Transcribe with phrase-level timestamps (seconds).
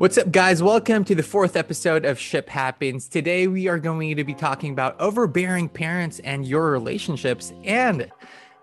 [0.00, 0.62] What's up, guys?
[0.62, 3.06] Welcome to the fourth episode of Ship Happens.
[3.06, 8.10] Today, we are going to be talking about overbearing parents and your relationships and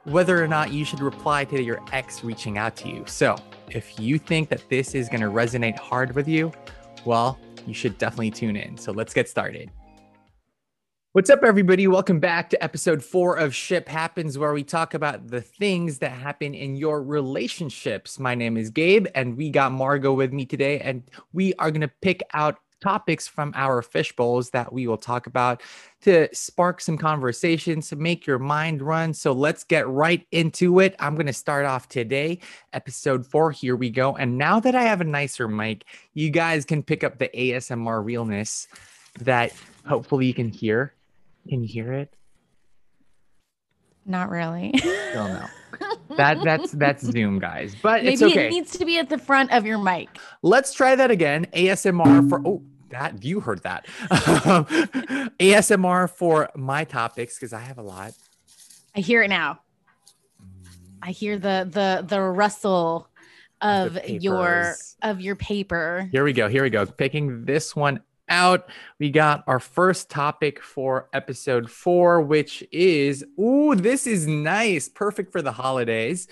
[0.05, 3.03] whether or not you should reply to your ex reaching out to you.
[3.05, 3.35] So,
[3.69, 6.51] if you think that this is going to resonate hard with you,
[7.05, 8.75] well, you should definitely tune in.
[8.75, 9.69] So, let's get started.
[11.17, 11.87] What's up, everybody?
[11.87, 16.11] Welcome back to episode four of Ship Happens, where we talk about the things that
[16.11, 18.19] happen in your relationships.
[18.19, 21.01] My name is Gabe, and we got Margot with me today, and
[21.33, 25.25] we are going to pick out topics from our fish bowls that we will talk
[25.25, 25.63] about
[26.01, 29.11] to spark some conversations, to make your mind run.
[29.11, 30.95] So let's get right into it.
[30.99, 32.41] I'm going to start off today,
[32.73, 33.51] episode four.
[33.51, 34.15] Here we go.
[34.17, 38.05] And now that I have a nicer mic, you guys can pick up the ASMR
[38.05, 38.67] realness
[39.21, 39.51] that
[39.83, 40.93] hopefully you can hear
[41.47, 42.13] can you hear it?
[44.05, 44.73] Not really.
[44.77, 45.45] Still no.
[46.15, 47.75] that that's that's Zoom, guys.
[47.81, 48.47] But Maybe it's okay.
[48.47, 50.09] it needs to be at the front of your mic.
[50.41, 51.45] Let's try that again.
[51.53, 53.85] ASMR for oh that you heard that.
[54.09, 54.65] Um,
[55.39, 58.13] ASMR for my topics because I have a lot.
[58.95, 59.59] I hear it now.
[61.01, 63.09] I hear the the the rustle
[63.61, 66.07] of your of your paper.
[66.11, 66.47] Here we go.
[66.47, 66.85] Here we go.
[66.85, 68.69] Picking this one out.
[68.99, 74.89] We got our first topic for episode four, which is ooh, this is nice.
[74.89, 76.27] Perfect for the holidays.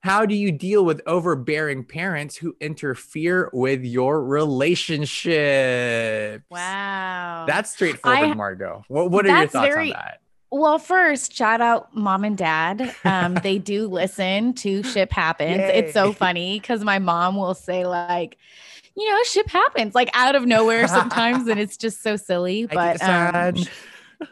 [0.00, 6.42] How do you deal with overbearing parents who interfere with your relationship?
[6.50, 7.44] Wow.
[7.48, 8.84] That's straightforward, I- Margot.
[8.88, 10.20] What, what are your thoughts very- on that?
[10.52, 12.94] well, first, shout out mom and dad.
[13.04, 15.60] Um, they do listen to Ship Happens.
[15.60, 18.38] It's so funny because my mom will say, like,
[18.96, 22.66] you know, ship happens like out of nowhere sometimes, and it's just so silly.
[22.66, 23.54] But um,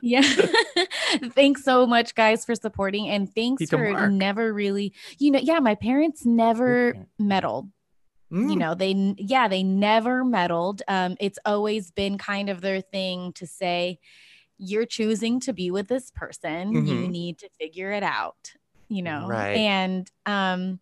[0.00, 0.22] Yeah.
[1.34, 3.08] thanks so much, guys, for supporting.
[3.08, 4.10] And thanks Tito for Mark.
[4.10, 7.68] never really, you know, yeah, my parents never meddled.
[8.30, 10.82] You Mm, know, they, yeah, they never meddled.
[10.88, 13.98] Um, it's always been kind of their thing to say,
[14.58, 16.84] you're choosing to be with this person.
[16.86, 17.10] You Mhm.
[17.10, 18.52] need to figure it out,
[18.88, 19.26] you know?
[19.28, 19.56] Right.
[19.56, 20.80] And, um,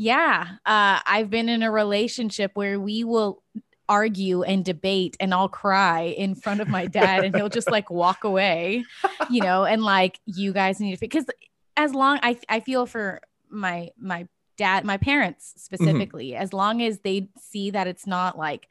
[0.00, 3.42] yeah, uh, I've been in a relationship where we will
[3.86, 7.90] argue and debate and I'll cry in front of my dad and he'll just like
[7.90, 8.84] walk away,
[9.28, 11.26] you know, and like you guys need to because
[11.76, 17.00] as long I I feel for my my dad, my parents specifically, as long as
[17.00, 18.68] they see that it's not like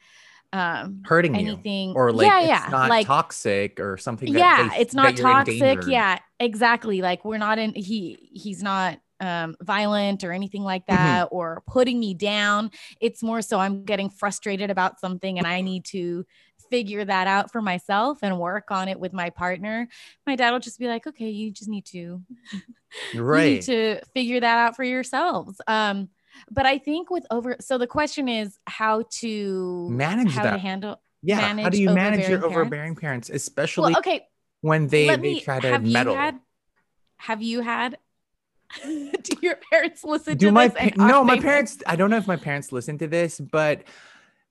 [0.51, 4.33] um hurting anything Or like yeah, it's yeah, not like toxic or something.
[4.33, 5.85] that yeah, they- it's not toxic.
[5.85, 7.03] Yeah, exactly.
[7.03, 11.03] Like we're not in he he's not um violent or anything like Mm-hmm.
[11.03, 12.71] that or putting me down.
[13.01, 16.25] It's more so I'm getting frustrated about something and I need to
[16.69, 19.87] figure that out for myself and work on it with my partner.
[20.27, 22.21] My dad will just be like, "Okay, you just need to
[23.13, 26.09] you need to figure that out for yourselves." Um
[26.51, 30.51] but I think with over so the question is how to Manage how that.
[30.51, 31.39] to handle Yeah.
[31.39, 34.25] How do you manage your overbearing parents, especially well okay
[34.61, 36.13] when they, they me try to have meddle?
[36.13, 36.39] you had
[37.17, 37.97] have you had
[38.83, 42.17] do your parents listen do to my this pa- no my parents i don't know
[42.17, 43.83] if my parents listen to this but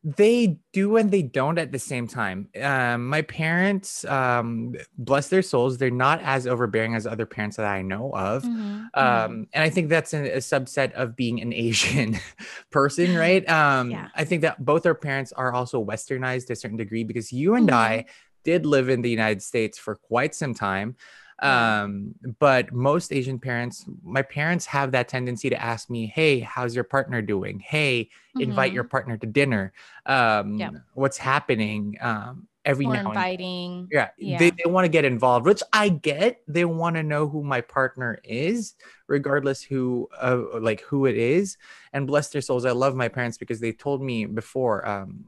[0.05, 5.43] they do and they don't at the same time um my parents um bless their
[5.43, 8.99] souls they're not as overbearing as other parents that i know of Mhm, mhm.
[9.01, 12.17] um and i think that's a, a subset of being an asian
[12.71, 14.09] person right um Yeah.
[14.15, 17.55] i think that both our parents are also westernized to a certain degree because you
[17.55, 17.75] and Mhm.
[17.75, 18.05] i
[18.45, 20.97] did live in the united states for quite some time.
[21.41, 26.75] Um but most asian parents my parents have that tendency to ask me hey how's
[26.75, 27.61] your partner doing?
[27.61, 28.75] Hey invite Mhm.
[28.75, 29.73] your partner to dinner.
[30.07, 30.75] Um Yep.
[30.95, 33.89] what's happening um every More now and inviting.
[33.91, 34.39] Yeah, Yeah.
[34.39, 36.43] they, they want to get involved which i get.
[36.49, 38.75] They want to know who my partner is
[39.07, 41.57] regardless who uh, like who it is.
[41.93, 45.25] And bless their souls i love my parents because they told me before um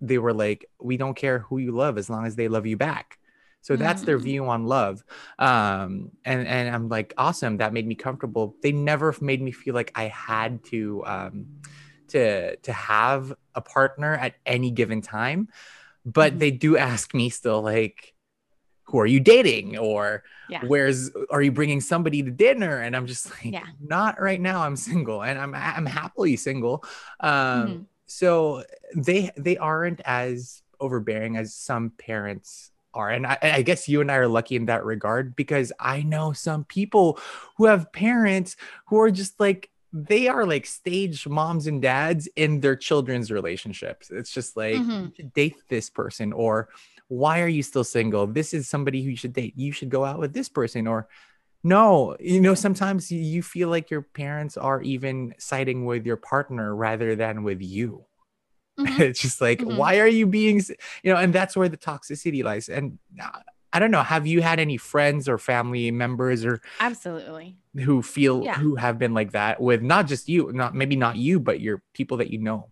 [0.00, 2.76] they were like we don't care who you love as long as they love you
[2.76, 3.17] back
[3.60, 4.22] so that's their Mm.
[4.22, 5.02] view on love
[5.38, 9.74] um and and i'm like awesome that made me comfortable they never made me feel
[9.74, 11.46] like i had to um
[12.08, 15.48] to to have a partner at any given time
[16.04, 16.38] but Mhm.
[16.38, 18.14] they do ask me still like
[18.84, 20.64] who are you dating or Yeah.
[20.64, 23.66] where's are you bringing somebody to dinner and i'm just like Yeah.
[23.80, 26.84] not right now i'm single and i'm i'm happily single
[27.20, 27.86] um Mhm.
[28.06, 28.64] so
[28.96, 34.10] they they aren't as overbearing as some parents are and I, I guess you and
[34.10, 37.18] i are lucky in that regard because i know some people
[37.56, 38.56] who have parents
[38.86, 44.10] who are just like they are like stage moms and dads in their children's relationships.
[44.10, 45.06] It's just like Mhm.
[45.06, 46.68] you should date this person or
[47.08, 48.26] why are you still single?
[48.26, 49.54] This is somebody who you should date.
[49.56, 51.08] You should go out with this person or
[51.64, 56.74] no you know sometimes you feel like your parents are even siding with your partner
[56.74, 58.04] rather than with you
[58.78, 59.02] Mm-hmm.
[59.02, 59.76] it's just like, mm-hmm.
[59.76, 60.62] why are you being,
[61.02, 62.68] you know, and that's where the toxicity lies.
[62.68, 63.40] And uh,
[63.72, 68.42] I don't know, have you had any friends or family members or absolutely who feel
[68.42, 68.54] yeah.
[68.54, 71.82] who have been like that with not just you, not maybe not you, but your
[71.92, 72.70] people that you know?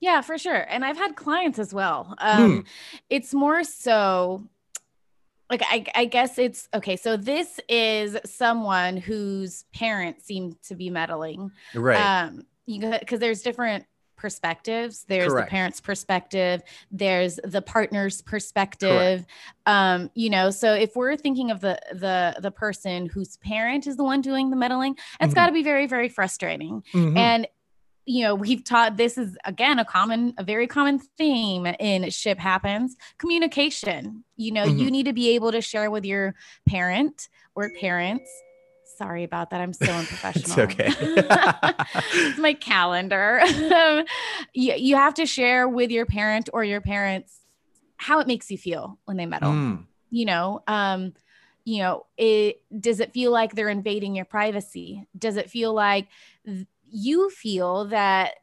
[0.00, 0.66] Yeah, for sure.
[0.68, 2.14] And I've had clients as well.
[2.18, 2.60] Um, hmm.
[3.08, 4.48] It's more so
[5.50, 6.96] like I, I guess it's okay.
[6.96, 12.24] So this is someone whose parents seem to be meddling, right?
[12.24, 13.86] Um, you because there's different
[14.26, 15.04] perspectives.
[15.06, 15.46] There's Correct.
[15.46, 16.60] the parents' perspective.
[16.90, 19.24] There's the partner's perspective.
[19.24, 19.30] Correct.
[19.66, 23.96] Um, you know, so if we're thinking of the the the person whose parent is
[23.96, 25.34] the one doing the meddling, it's mm-hmm.
[25.34, 26.82] got to be very very frustrating.
[26.92, 27.16] Mm-hmm.
[27.16, 27.46] And
[28.04, 32.40] you know, we've taught this is again a common, a very common theme in ship
[32.40, 34.24] happens communication.
[34.36, 34.78] You know, mm-hmm.
[34.78, 36.34] you need to be able to share with your
[36.68, 38.28] parent or parents.
[38.96, 39.60] Sorry about that.
[39.60, 40.58] I'm so unprofessional.
[40.58, 40.88] it's okay.
[42.14, 43.40] it's my calendar.
[44.54, 47.40] you, you have to share with your parent or your parents
[47.98, 49.52] how it makes you feel when they meddle.
[49.52, 49.84] Mm.
[50.10, 51.12] You know, um,
[51.64, 55.06] you know, it does it feel like they're invading your privacy?
[55.18, 56.08] Does it feel like
[56.46, 58.34] th- you feel that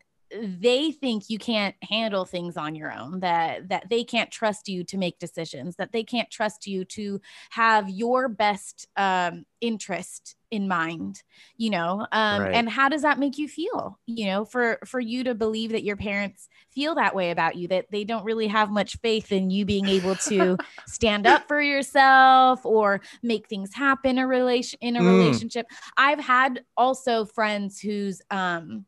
[0.42, 4.84] they think you can't handle things on your own that that they can't trust you
[4.84, 7.22] to make decisions that they can't trust you to
[7.52, 11.24] have your best um, interest in mind
[11.58, 12.54] you know um, right.
[12.54, 15.84] and how does that make you feel you know for for you to believe that
[15.84, 19.50] your parents feel that way about you that they don't really have much faith in
[19.50, 20.56] you being able to
[20.88, 25.18] stand up for yourself or make things happen a relation in a mm.
[25.18, 25.66] relationship
[25.98, 28.86] i've had also friends whose um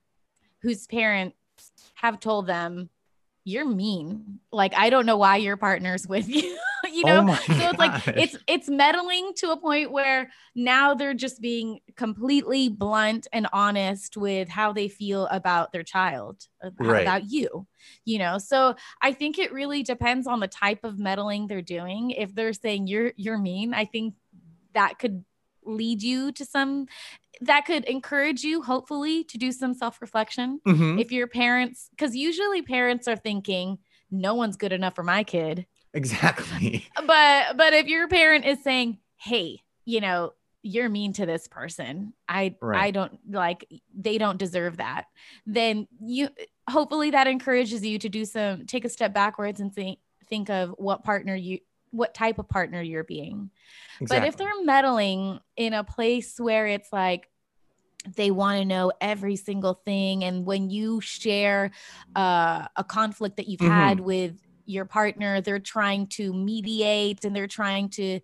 [0.62, 1.36] whose parents
[1.96, 2.90] have told them
[3.46, 4.40] you're mean.
[4.52, 6.58] Like I don't know why your partner's with you.
[6.96, 7.34] you oh know?
[7.34, 11.80] Oh so it's like it's it's meddling to a point where now they're just being
[11.96, 16.48] completely blunt and honest with how they feel about their child,
[16.80, 17.02] right.
[17.02, 17.68] about you.
[18.06, 22.12] You know, so I think it really depends on the type of meddling they're doing.
[22.12, 24.16] If they're saying you're you're mean, I think
[24.74, 25.24] that could
[25.66, 26.88] lead you to some
[27.42, 31.00] that could encourage you hopefully to do some self-reflection mm-hmm.
[31.00, 33.78] if your parents because usually parents are thinking
[34.12, 35.66] no one's good enough for my kid
[35.96, 41.48] exactly but but if your parent is saying hey you know you're mean to this
[41.48, 42.84] person i right.
[42.84, 45.06] i don't like they don't deserve that
[45.46, 46.28] then you
[46.70, 50.74] hopefully that encourages you to do some take a step backwards and think think of
[50.78, 51.60] what partner you
[51.96, 53.50] what type of partner you're being.
[54.02, 54.20] Exactly.
[54.20, 57.30] But if they're meddling in a place where it's like
[58.16, 61.72] they want to know every single thing, and when you share
[62.16, 63.72] uh, a conflict that you've mm-hmm.
[63.72, 68.20] had with your partner, they're trying to mediate and they're trying to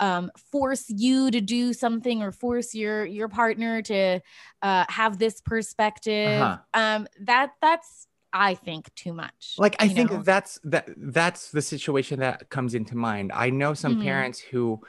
[0.00, 4.20] um, force you to do something or force your your partner to
[4.62, 6.40] uh, have this perspective.
[6.40, 6.58] Uh-huh.
[6.74, 9.56] Um, that that's I think too much.
[9.58, 10.22] Like I think know?
[10.22, 13.32] that's that that's the situation that comes into mind.
[13.34, 14.04] I know some mm-hmm.
[14.04, 14.80] parents who,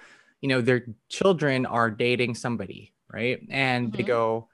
[0.41, 3.39] you know, their children are dating somebody, right?
[3.49, 3.97] And mm-hmm.
[3.97, 4.47] they go,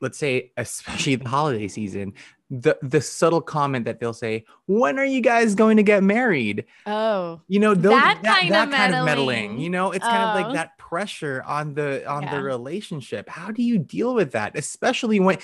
[0.00, 2.14] let's say, especially the holiday season,
[2.52, 6.66] the the subtle comment that they'll say, "When are you guys going to get married?"
[6.84, 9.58] Oh, you know that, that, kind, that of kind of meddling.
[9.58, 10.08] You know, it's oh.
[10.08, 10.52] kind of like oh.
[10.52, 12.36] that pressure on the on yeah.
[12.36, 13.26] the relationship.
[13.26, 15.38] How do you deal with that, especially when?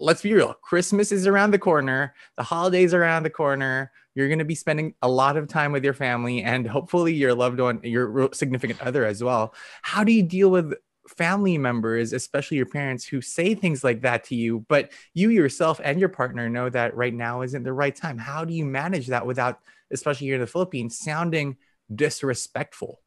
[0.00, 0.54] Let's be real.
[0.54, 2.14] Christmas is around the corner.
[2.38, 3.92] The holidays are around the corner.
[4.14, 7.34] You're going to be spending a lot of time with your family and hopefully your
[7.34, 9.54] loved one, your significant other as well.
[9.82, 10.74] How do you deal with
[11.16, 15.80] family members, especially your parents, who say things like that to you, but you yourself
[15.82, 18.18] and your partner know that right now isn't the right time.
[18.18, 21.56] How do you manage that without, especially here in the Philippines, sounding
[21.94, 23.00] disrespectful?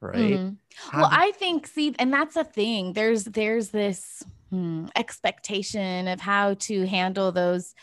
[0.00, 0.38] Right.
[0.38, 0.98] Mm-hmm.
[1.00, 2.92] Well, do- I think, see, and that's a thing.
[2.92, 7.74] There's there's this hmm, expectation of how to handle those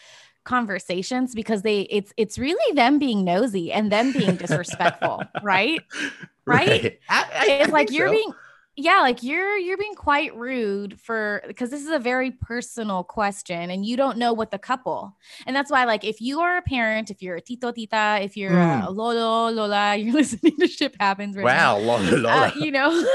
[0.45, 5.81] conversations because they it's it's really them being nosy and them being disrespectful right
[6.45, 6.99] right, right.
[7.09, 8.13] I, I, it's like you're so.
[8.13, 8.33] being
[8.77, 13.69] yeah like you're you're being quite rude for because this is a very personal question
[13.69, 15.15] and you don't know what the couple
[15.47, 18.35] and that's why like if you are a parent if you're a tito tita if
[18.35, 18.85] you're mm.
[18.85, 22.47] a lolo lola you're listening to ship happens right wow now, lola, lola.
[22.47, 23.05] Uh, you know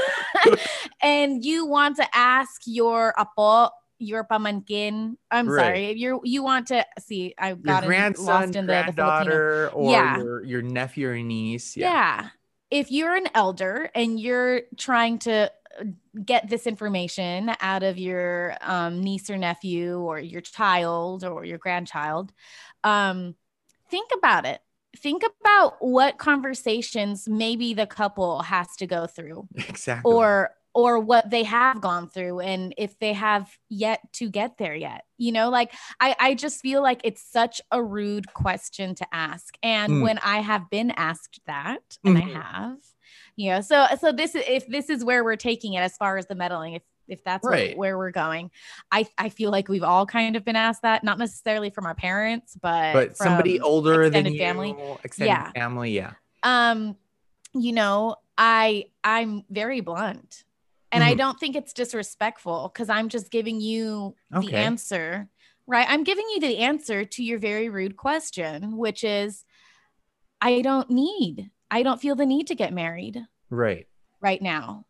[1.01, 3.69] and you want to ask your apo
[4.03, 5.13] your pamankin.
[5.29, 5.63] I'm right.
[5.63, 5.85] sorry.
[5.85, 9.77] If you're you want to see, I've got your grandson, lost in the, granddaughter, the
[9.77, 10.17] or yeah.
[10.17, 11.77] your, your nephew or niece.
[11.77, 11.91] Yeah.
[11.91, 12.29] yeah
[12.71, 15.83] if you're an elder and you're trying to uh,
[16.25, 21.57] get this information out of your um, niece or nephew or your child or your
[21.57, 22.33] grandchild,
[22.83, 23.35] um,
[23.89, 24.61] think about it.
[24.97, 29.47] Think about what conversations maybe the couple has to go through.
[29.69, 30.11] Exactly.
[30.11, 34.75] Or or what they have gone through and if they have yet to get there
[34.75, 39.05] yet you know like i i just feel like it's such a rude question to
[39.11, 40.01] ask and Mm.
[40.03, 42.23] when i have been asked that and Mhm.
[42.23, 42.77] i have
[43.35, 46.17] you know so so this is if this is where we're taking it as far
[46.17, 47.77] as the meddling if if that's what- Right.
[47.77, 48.51] where we're going
[48.91, 51.95] i i feel like we've all kind of been asked that not necessarily from our
[51.95, 54.75] parents but but somebody older than you, family.
[55.03, 55.51] extended Yeah.
[55.51, 56.13] family, yeah.
[56.43, 56.95] um
[57.53, 60.45] you know i i'm very blunt
[60.91, 61.17] and i Mhm.
[61.17, 65.29] don't think it's disrespectful because i'm just giving you the answer
[65.67, 69.45] right i'm giving you the answer to your very rude question which is
[70.41, 73.87] i don't need i don't feel the need to get married Right.
[74.21, 74.85] right now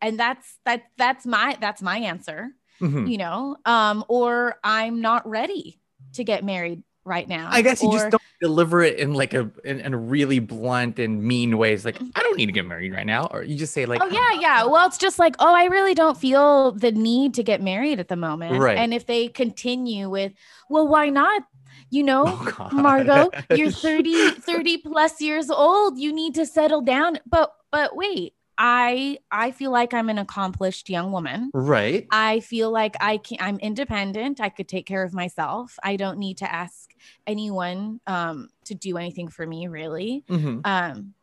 [0.00, 2.50] and that's that that's my that's my answer
[2.80, 3.10] Mhm.
[3.10, 5.80] you know um or i'm not ready
[6.12, 9.32] to get married right now I guess you or, just don't deliver it in like
[9.32, 11.84] a in, in a really blunt and mean ways.
[11.84, 12.10] Like mm.
[12.14, 14.18] I don't need to get married right now, or you just say like, oh yeah
[14.20, 14.40] ah.
[14.40, 18.00] yeah well it's just like oh i really don't feel the need to get married
[18.00, 18.78] at the moment Right.
[18.78, 20.32] and if they continue with
[20.68, 21.42] well why not
[21.90, 27.18] you know Oh, margot you're 30 30 plus years old you need to settle down
[27.26, 32.06] but but wait i i feel like i'm an accomplished young woman right.
[32.10, 34.40] I feel like I can I'm independent.
[34.40, 35.78] I could take care of myself.
[35.82, 36.90] I don't need to ask
[37.26, 40.24] anyone um to do anything for me really.
[40.28, 40.60] Mhm.
[40.64, 41.14] Um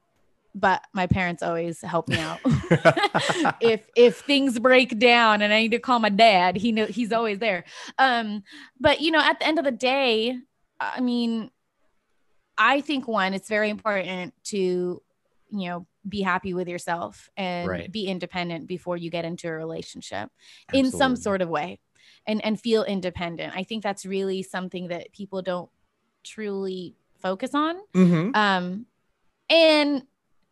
[0.56, 2.40] but my parents always help me out.
[3.62, 7.12] if if things break down and I need to call my dad, he know he's
[7.12, 7.64] always there.
[7.98, 8.44] Um
[8.80, 10.38] but you know at the end of the day,
[10.80, 11.50] I mean
[12.58, 14.58] I think one it's very important to
[15.50, 17.92] you know be happy with yourself and Right.
[17.92, 20.30] be independent before you get into a relationship
[20.74, 21.80] in some sort of way
[22.26, 23.54] and and feel independent.
[23.56, 25.70] I think that's really something that people don't
[26.24, 27.76] truly focus on.
[27.94, 28.36] Mhm.
[28.36, 28.86] Um
[29.50, 30.04] and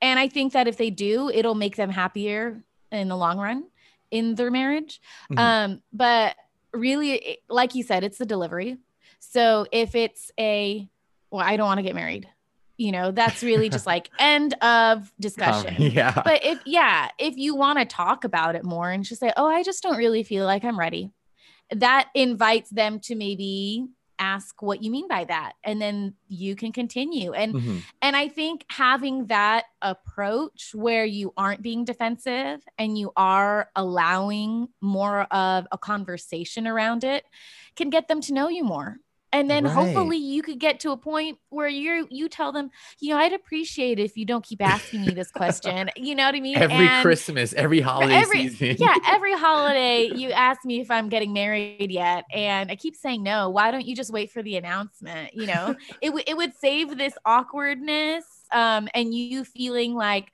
[0.02, 3.66] and I think that if they do, it'll make them happier in the long run
[4.10, 5.02] in their marriage.
[5.32, 5.40] Mhm.
[5.40, 6.36] Um but
[6.74, 8.78] really like you said it's the delivery.
[9.20, 10.90] So if it's a
[11.30, 12.28] well I don't want to get married.
[12.78, 16.20] You know, that's really just like end of discussion yeah.
[16.26, 19.46] but if yeah if you want to talk about it more and just say oh
[19.46, 21.12] i just don't really feel like i'm ready
[21.72, 23.88] that invites them to maybe
[24.20, 27.82] ask what you mean by that and then you can continue and Mhm.
[28.04, 34.70] and i think having that approach where you aren't being defensive and you are allowing
[34.80, 37.26] more of a conversation around it
[37.76, 39.00] can get them to know you more
[39.34, 39.74] and then Right.
[39.74, 42.70] hopefully you could get to a point where you you tell them
[43.00, 46.26] you know i'd appreciate it if you don't keep asking me this question you know
[46.26, 48.78] what i mean Every And- Christmas, every holiday every- season.
[48.80, 53.24] yeah, every holiday you ask me if I'm getting married yet, and I keep saying
[53.24, 53.50] no.
[53.50, 55.34] Why don't you just wait for the announcement?
[55.34, 60.32] You know, it would it would save this awkwardness, um, and you feeling like,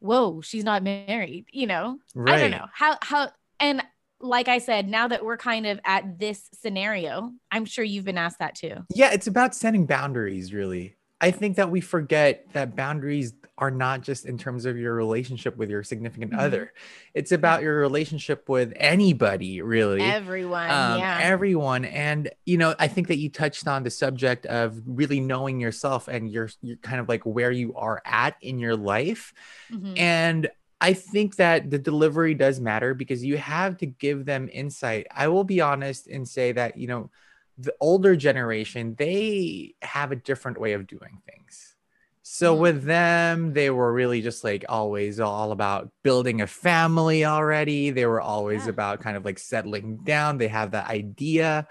[0.00, 1.46] whoa, she's not married.
[1.52, 2.34] You know, right.
[2.36, 3.28] I don't know how how
[3.60, 3.82] and
[4.24, 8.18] like I said, now that we're kind of at this scenario, I'm sure you've been
[8.18, 8.76] asked that too.
[8.94, 10.96] Yeah, it's about setting boundaries, really.
[11.20, 15.56] I think that we forget that boundaries are not just in terms of your relationship
[15.56, 16.38] with your significant Mhm.
[16.38, 16.72] other.
[17.14, 20.02] It's about your relationship with anybody, really.
[20.02, 24.46] Everyone, um, yeah, everyone and you know i think that you touched on the subject
[24.46, 28.58] of really knowing yourself and your you're kind of like where you are at in
[28.58, 29.32] your life
[29.70, 29.98] Mhm.
[29.98, 30.48] and
[30.80, 35.06] i think that the delivery does matter because you have to give them insight.
[35.10, 37.10] I will be honest and say that you know
[37.58, 41.76] the older generation they have a different way of doing things.
[42.22, 42.60] So Mm.
[42.60, 47.90] with them they were really just like always all about building a family already.
[47.90, 48.70] They were always Yeah.
[48.70, 50.38] about kind of like settling down.
[50.38, 51.68] They have that idea.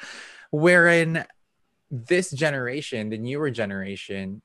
[0.52, 1.26] Wherein
[1.92, 4.42] this generation the newer generation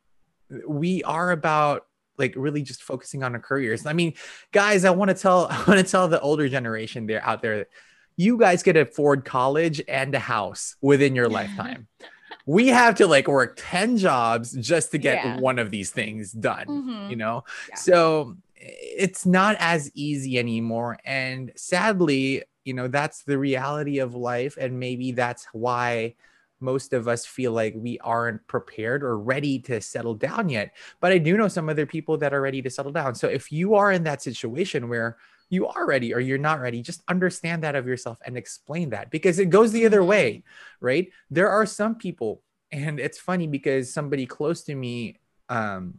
[0.67, 1.88] we are about
[2.19, 4.13] like really just focusing on our careers i mean
[4.53, 7.59] guys i want to tell i want to tell the older generation there out there
[7.59, 7.69] that
[8.17, 11.87] you guys could afford college and a house within your lifetime
[12.47, 15.39] we have to like work 10 jobs just to get Yeah.
[15.39, 17.11] one of these things done Mhm.
[17.11, 17.75] you know Yeah.
[17.77, 24.57] so it's not as easy anymore and sadly you know that's the reality of life
[24.61, 26.15] and maybe that's why
[26.61, 31.13] most of us feel like we aren't prepared or ready to settle down yet but
[31.13, 33.15] i do know some other people that are ready to settle down.
[33.15, 35.17] So if you are in that situation where
[35.51, 39.11] you are ready or you're not ready just understand that of yourself and explain that
[39.11, 40.07] because it goes the other Mhm.
[40.07, 40.43] way
[40.81, 41.09] right?
[41.31, 45.95] There are some people and it's funny because somebody close to me um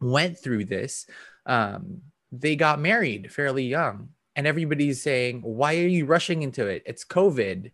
[0.00, 1.06] went through this
[1.46, 6.82] um they got married fairly young and everybody's saying why are you rushing into it?
[6.86, 7.72] It's covid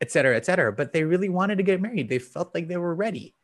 [0.00, 2.76] et cetera et cetera but they really wanted to get married they felt like they
[2.76, 3.34] were ready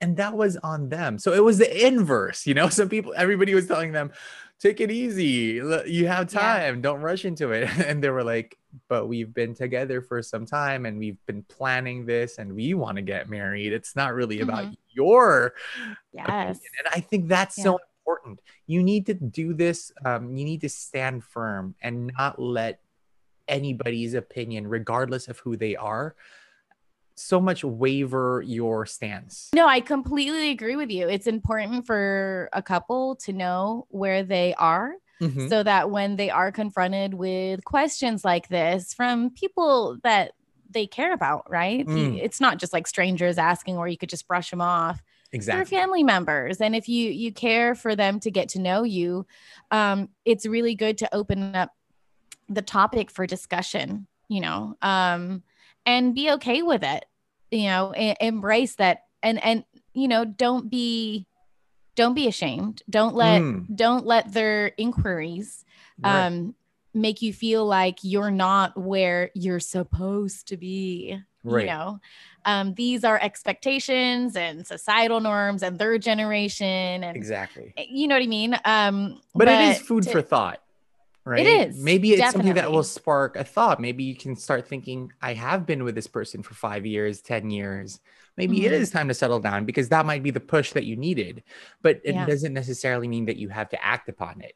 [0.00, 3.54] and that was on them so it was the inverse you know some people everybody
[3.54, 4.10] was telling them
[4.58, 5.60] take it easy.
[5.86, 6.40] You have Yeah.
[6.40, 6.80] time.
[6.80, 7.68] Don't rush into it.
[7.86, 8.56] And they were like,
[8.88, 12.96] but we've been together for some time and we've been planning this and we want
[12.96, 13.74] to get married.
[13.74, 15.52] It's not really about your
[16.14, 16.24] Yes.
[16.56, 16.56] opinion.
[16.78, 18.40] And I think that's so important.
[18.66, 19.92] You need to do this.
[20.06, 22.80] Um, you need to stand firm and not let
[23.48, 26.14] anybody's opinion, regardless of who they are,
[27.14, 29.48] so much waver your stance.
[29.54, 31.08] No, I completely agree with you.
[31.08, 35.48] It's important for a couple to know where they are Mhm.
[35.48, 40.32] so that when they are confronted with questions like this from people that
[40.68, 41.86] they care about, right?
[41.86, 42.20] Mm.
[42.20, 45.02] It's not just like strangers asking or you could just brush them off.
[45.32, 45.64] Exactly.
[45.64, 46.60] They're family members.
[46.60, 49.26] And if you you care for them to get to know you,
[49.70, 51.70] um, it's really good to open up
[52.48, 55.42] the topic for discussion, you know, um,
[55.84, 57.04] and be okay with it,
[57.50, 61.26] you know, e- embrace that and and you know, don't be
[61.94, 62.82] don't be ashamed.
[62.90, 63.74] Don't let Mm.
[63.76, 65.64] don't let their inquiries
[65.98, 66.18] Right.
[66.26, 66.54] um
[66.92, 71.60] make you feel like you're not where you're supposed to be Right.
[71.62, 72.00] you know
[72.44, 77.72] um these are expectations and societal norms and third generation and exactly.
[77.76, 80.60] you know what i mean um But, it is food to- for thought.
[81.26, 81.44] Right.
[81.68, 83.80] is, Maybe it's something that will spark a thought.
[83.80, 87.50] Maybe you can start thinking, I have been with this person for five years, 10
[87.50, 87.98] years.
[88.36, 88.76] Maybe it Mhm.
[88.76, 91.42] is time to settle down because that might be the push that you needed.
[91.82, 92.26] But it Yeah.
[92.26, 94.54] doesn't necessarily mean that you have to act upon it.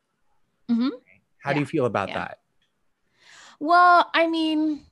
[0.71, 0.91] Mhm.
[1.39, 2.19] How do you feel about Yeah.
[2.19, 2.39] that?
[3.63, 4.87] well i mean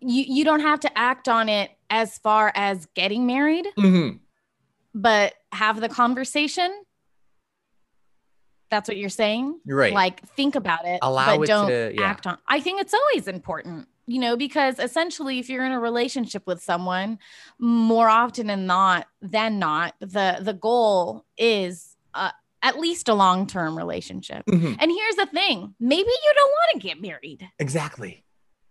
[0.00, 4.18] you you don't have to act on it as far as getting married Mhm.
[4.94, 6.70] but have the conversation
[8.70, 9.92] that's what you're saying You're right.
[9.92, 12.02] like think about it Allow but it don't to- yeah.
[12.02, 15.80] act on i think it's always important you know because essentially if you're in a
[15.80, 17.18] relationship with someone
[17.58, 22.30] more often than not than not the the goal is uh,
[22.62, 24.76] at least a long-term relationship Mhm.
[24.80, 28.24] and here's the thing maybe you don't want to get married Exactly.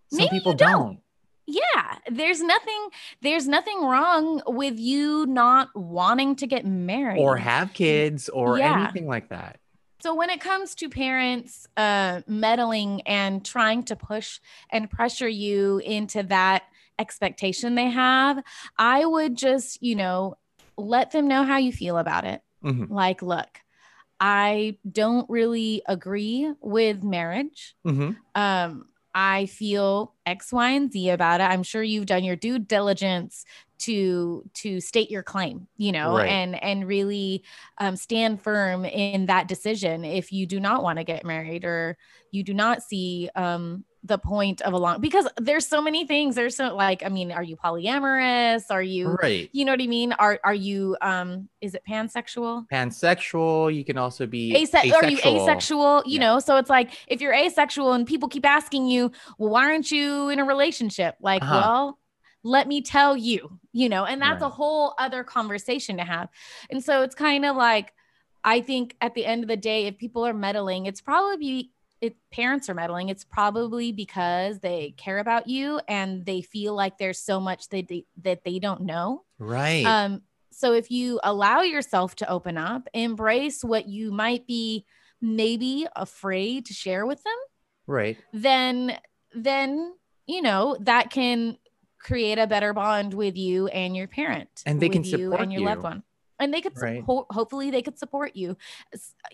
[0.10, 0.72] Some Maybe you people don't.
[0.72, 1.00] don't.
[1.46, 2.88] yeah there's nothing
[3.22, 8.84] there's nothing wrong with you not wanting to get married Or have kids or Yeah.
[8.84, 9.60] anything like that.
[10.00, 14.40] So when it comes to parents uh, meddling and trying to push
[14.72, 16.64] and pressure you into that
[17.00, 18.44] expectation they have,
[18.78, 20.36] I would just, you know,
[20.78, 22.42] let them know how you feel about it.
[22.64, 22.90] Mhm.
[22.90, 23.60] Like, look,
[24.20, 27.76] I don't really agree with marriage.
[27.86, 28.18] Mhm.
[28.36, 31.46] Um, I feel X, Y, and Z about it.
[31.46, 33.46] I'm sure you've done your due diligence
[33.80, 36.30] to to state your claim, you know, Right.
[36.30, 37.44] and and really
[37.78, 40.04] um, stand firm in that decision.
[40.06, 41.98] If you do not want to get married or
[42.32, 46.36] you do not see um, the point of a long, because there's so many things.
[46.36, 48.64] There's so like, I mean, are you polyamorous?
[48.70, 49.50] Are you, Right.
[49.54, 50.14] you know what I mean?
[50.14, 52.66] Are are you um, is it pansexual?
[52.72, 53.74] Pansexual.
[53.74, 56.20] You can also be Ase- are you asexual you Yeah.
[56.20, 59.92] know so it's like if you're asexual and people keep asking you well why aren't
[59.92, 61.60] you in a relationship like Uh-huh.
[61.62, 62.00] well
[62.48, 66.30] let me tell you you know and that's a whole other conversation to have
[66.70, 67.94] and so it's kind of like
[68.44, 72.14] i think at the end of the day if people are meddling it's probably if
[72.32, 77.20] parents are meddling it's probably because they care about you and they feel like there's
[77.20, 79.86] so much that they, that they don't know Right.
[79.86, 80.22] um,
[80.58, 84.86] so if you allow yourself to open up, embrace what you might be
[85.22, 87.38] maybe afraid to share with them,
[87.86, 88.18] right.
[88.34, 88.98] then
[89.36, 89.94] then
[90.26, 91.58] you know that can
[92.08, 95.42] create a better bond with you and your parent And they can with you support
[95.42, 96.04] and your loved one.
[96.40, 97.00] And they could Right.
[97.00, 98.56] support hopefully they could support you.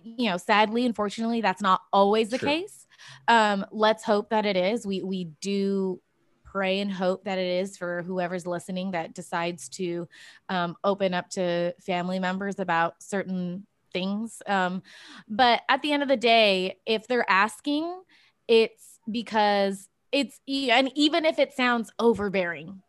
[0.04, 2.50] You know sadly unfortunately that's not always the True.
[2.50, 2.88] case.
[3.28, 4.88] Um let's hope that it is.
[4.88, 6.02] We we do
[6.44, 10.08] pray and hope that it is for whoever's listening that decides to
[10.50, 14.42] um, open up to family members about certain things.
[14.48, 14.82] Um
[15.28, 18.02] but at the end of the day if they're asking
[18.48, 22.82] it's because it's and even if it sounds overbearing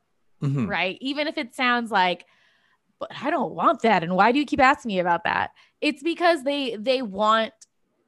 [0.43, 0.69] Mhm.
[0.69, 0.99] right?
[1.01, 2.27] Even if it sounds like,
[3.01, 4.03] but I don't want that.
[4.05, 5.51] And why do you keep asking me about that?
[5.81, 7.53] It's because they they want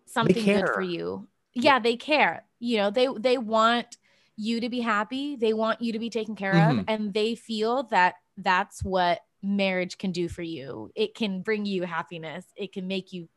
[0.06, 1.28] something good for you.
[1.54, 2.44] Yeah, they care.
[2.60, 3.96] You know, they they want
[4.36, 5.36] you to be happy.
[5.36, 6.80] They want you to be taken care Mhm.
[6.80, 10.90] of, and they feel that that's what marriage can do for you.
[10.94, 12.44] It can bring you happiness.
[12.56, 13.28] It can make you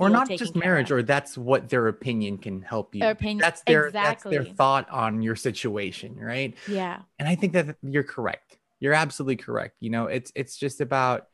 [0.00, 3.00] Or not just marriage, or that's what their opinion can help you.
[3.02, 6.54] Their opinion- That's their that's their thought on your situation, right?
[6.68, 7.02] yeah.
[7.18, 8.58] And I think that you're correct.
[8.80, 9.76] You're absolutely correct.
[9.80, 11.28] You know, it's it's just about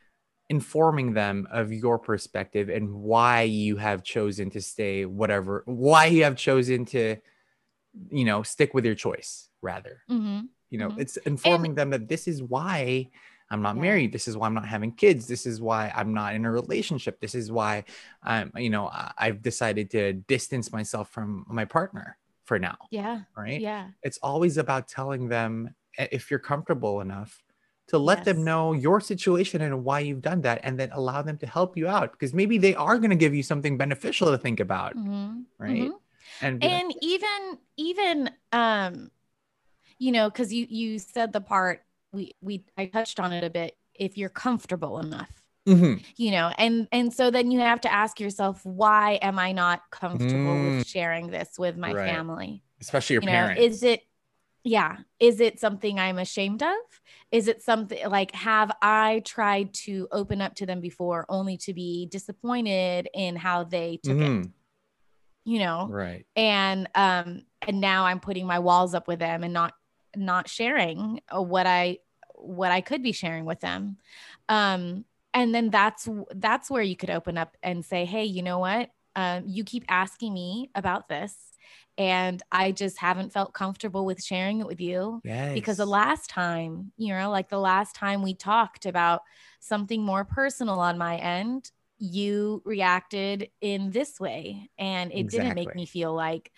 [0.51, 6.25] informing them of your perspective and why you have chosen to stay whatever why you
[6.25, 7.17] have chosen to
[8.11, 10.99] you know stick with your choice rather hmm you know Mhm.
[11.01, 13.09] it's informing them that this is why
[13.51, 13.83] I'm not Yeah.
[13.83, 14.13] married.
[14.13, 15.27] This is why I'm not having kids.
[15.27, 17.21] This is why I'm not in a relationship.
[17.21, 17.85] This is why
[18.23, 22.77] I'm, you know, I've decided to distance myself from my partner for now.
[22.91, 23.23] Yeah.
[23.37, 23.61] Right.
[23.61, 23.89] Yeah.
[24.03, 27.43] It's always about telling them if you're comfortable enough
[27.89, 31.37] to let them know your situation and why you've done that, and then allow them
[31.39, 34.39] to help you out because maybe they are going to give you something beneficial to
[34.39, 34.97] think about.
[34.97, 35.43] Mhm.
[35.59, 35.91] Right.
[35.91, 35.93] Mhm.
[36.41, 39.11] And, be like, and even even um
[39.99, 41.83] you know because you you said the part
[42.13, 45.31] we we i touched on it a bit if you're comfortable enough
[45.69, 49.53] "Mhm, you know and and so then you have to ask yourself why am i
[49.53, 50.77] not comfortable Mm.
[50.77, 52.07] with sharing this with my Right.
[52.07, 53.63] family especially your you know parents.
[53.63, 54.03] is it
[54.65, 56.77] yeah is it something i'm ashamed of
[57.31, 61.73] is it something like have i tried to open up to them before only to
[61.73, 64.53] be disappointed in how they took it Mhm,
[65.45, 66.27] you know Right.
[66.37, 69.73] and um and now i'm putting my walls up with them and not
[70.17, 71.99] not sharing uh, what i
[72.35, 73.97] what i could be sharing with them
[74.49, 78.59] um and then that's that's where you could open up and say hey you know
[78.59, 81.35] what um you keep asking me about this
[81.99, 85.55] and i just haven't felt comfortable with sharing it with you Yes.
[85.55, 89.23] because the last time, you know, like the last time we talked about
[89.59, 94.71] something more personal on my end, you reacted in this way.
[94.79, 96.53] And it didn't make me feel like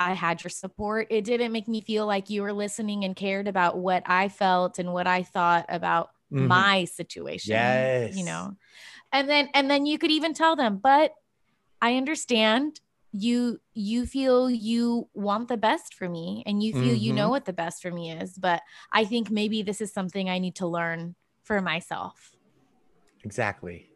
[0.00, 1.08] I had your support.
[1.10, 4.78] It didn't make me feel like you were listening and cared about what I felt
[4.78, 6.48] and what I thought about Mhm.
[6.48, 7.54] my situation.
[7.54, 8.16] Yes.
[8.16, 8.56] You know,
[9.12, 11.12] and then, and then you could even tell them, but
[11.82, 12.80] I understand
[13.12, 17.30] you you feel you want the best for me and you feel you know Mhm.
[17.30, 20.54] what the best for me is but i think maybe this is something i need
[20.54, 22.36] to learn for myself
[23.24, 23.90] Exactly.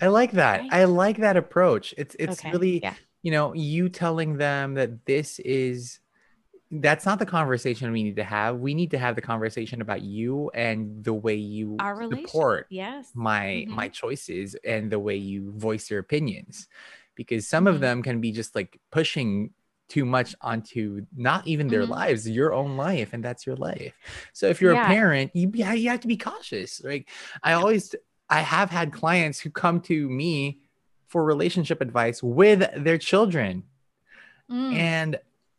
[0.00, 0.60] I like that.
[0.60, 0.72] Right?
[0.72, 1.94] I like that approach.
[1.98, 2.94] It's it's Okay, really yeah.
[3.22, 6.00] You know you telling them that this is
[6.70, 8.58] that's not the conversation we need to have.
[8.58, 13.10] We need to have the conversation about you and the way you our support yes
[13.14, 13.74] my Mhm.
[13.74, 16.68] my choices and the way you voice your opinions
[17.16, 17.80] because some of Mhm.
[17.80, 19.50] them can be just like pushing
[19.88, 21.90] too much onto not even their Mhm.
[21.90, 23.92] lives your own life and that's your life
[24.32, 24.84] so if you're Yeah.
[24.84, 27.08] a parent you, yeah, you have to be cautious like
[27.42, 27.94] i always
[28.28, 30.60] i have had clients who come to me
[31.10, 33.64] for relationship advice with their children
[34.50, 35.18] Mm, and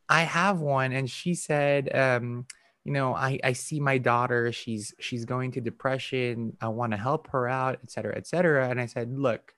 [0.10, 2.48] I have one, and she said, um,
[2.86, 6.58] you know, I, I see my daughter, she's she's going to depression.
[6.62, 8.70] I want to help her out, et cetera, et cetera.
[8.70, 9.56] And I said, look,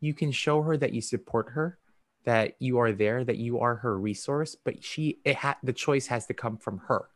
[0.00, 1.78] you can show her that you support her,
[2.24, 6.08] that you are there, that you are her resource, but she it ha- the choice
[6.08, 7.08] has to come from her.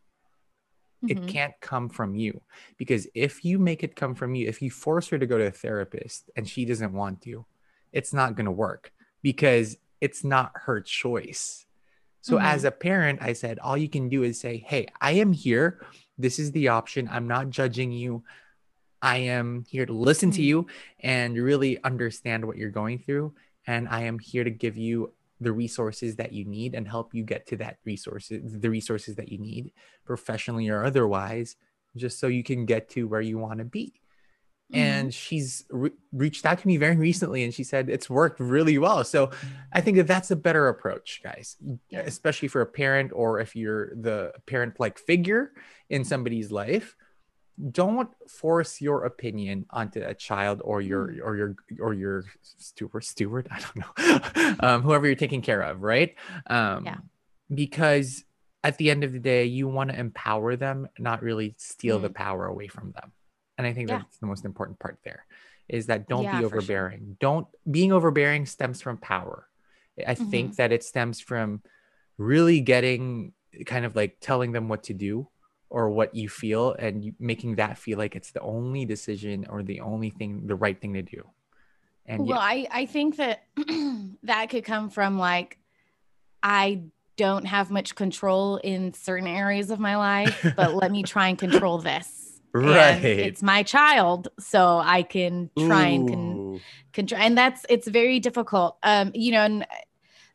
[1.08, 1.26] It mhm.
[1.26, 2.42] can't come from you.
[2.78, 5.46] Because if you make it come from you, if you force her to go to
[5.48, 7.46] a therapist and she doesn't want to,
[7.92, 11.66] it's not going to work because it's not her choice.
[12.22, 12.42] So, Mhm.
[12.44, 15.80] as a parent, I said, all you can do is say, Hey, I am here.
[16.18, 17.08] This is the option.
[17.10, 18.24] I'm not judging you.
[19.02, 20.44] I am here to listen to Mhm.
[20.44, 20.66] you
[21.00, 23.34] and really understand what you're going through.
[23.66, 27.22] And I am here to give you the resources that you need and help you
[27.24, 29.72] get to that resources, the resources that you need,
[30.04, 31.56] professionally or otherwise,
[31.96, 34.02] just so you can get to where you want to be.
[34.72, 38.78] And she's re- reached out to me very recently and she said it's worked really
[38.78, 39.30] well so
[39.72, 41.56] i think that that's a better approach guys
[41.88, 42.00] Yeah.
[42.00, 45.52] especially for a parent or if you're the parent like figure
[45.88, 46.94] in somebody's life
[47.70, 51.20] don't force your opinion onto a child or your Mm.
[51.26, 52.24] or your or your
[52.56, 56.14] steward steward i don't know um, whoever you're taking care of right
[56.46, 56.98] um Yeah.
[57.52, 58.24] because
[58.62, 62.08] at the end of the day you want to empower them not really steal the
[62.10, 62.14] Mm.
[62.14, 63.12] power away from them
[63.60, 63.98] and i think Yeah.
[64.02, 65.26] that's the most important part there
[65.68, 66.60] is that don't Yeah, be for sure.
[66.60, 69.46] overbearing don't being overbearing stems from power
[70.06, 70.30] i Mm-hmm.
[70.30, 71.62] think that it stems from
[72.18, 73.32] really getting
[73.66, 75.28] kind of like telling them what to do
[75.70, 79.62] or what you feel and you, making that feel like it's the only decision or
[79.62, 81.22] the only thing the right thing to do
[82.06, 83.44] and well yeah i i think that
[84.22, 85.58] that could come from like
[86.42, 86.82] i
[87.16, 91.38] don't have much control in certain areas of my life but let me try and
[91.38, 96.60] control this right it's my child so i can try and con- Ooh.
[96.92, 99.66] control and that's it's very difficult um you know and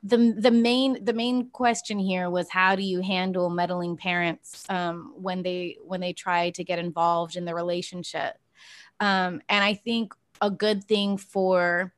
[0.04, 5.14] the the main the main question here was how do you handle meddling parents um
[5.18, 8.38] when they when they try to get involved in the relationship
[9.00, 11.92] um and i think a good thing for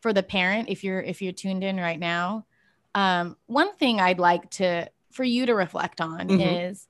[0.00, 2.46] for the parent if you're if you're tuned in right now
[2.94, 6.70] um one thing i'd like to for you to reflect on Mhm.
[6.70, 6.88] is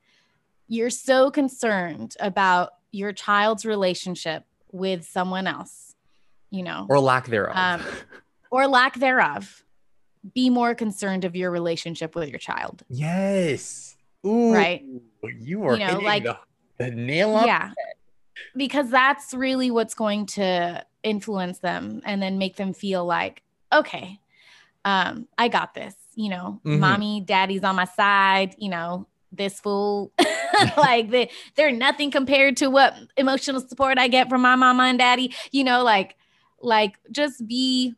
[0.72, 5.92] you're so concerned about your child's relationship with someone else
[6.52, 6.86] you know.
[6.88, 7.56] Or lack thereof.
[7.56, 7.82] Um,
[8.52, 9.64] or lack thereof.
[10.34, 12.84] Be more concerned of your relationship with your child.
[12.88, 13.96] Yes.
[14.24, 14.84] Ooh, right.
[15.40, 16.38] you are know, hitting like- the,
[16.78, 17.72] the nail on yeah.
[18.54, 24.20] because that's really what's going to influence them and then make them feel like, okay,
[24.84, 26.78] um, I got this, you know, Mhm.
[26.78, 30.12] mommy, daddy's on my side, you know, this fool.
[30.76, 34.98] like they, they're nothing compared to what emotional support I get from my mama and
[34.98, 36.16] daddy, you know, like,
[36.60, 37.94] like just be,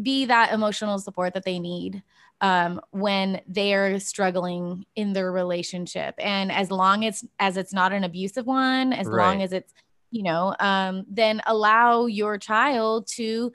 [0.00, 2.02] be that emotional support that they need
[2.40, 6.14] um, when they're struggling in their relationship.
[6.18, 9.72] And as long as as it's not an abusive one, as long as it's,
[10.10, 13.52] you know, um, then allow your child to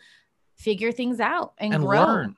[0.56, 2.36] figure things out and, and grow learn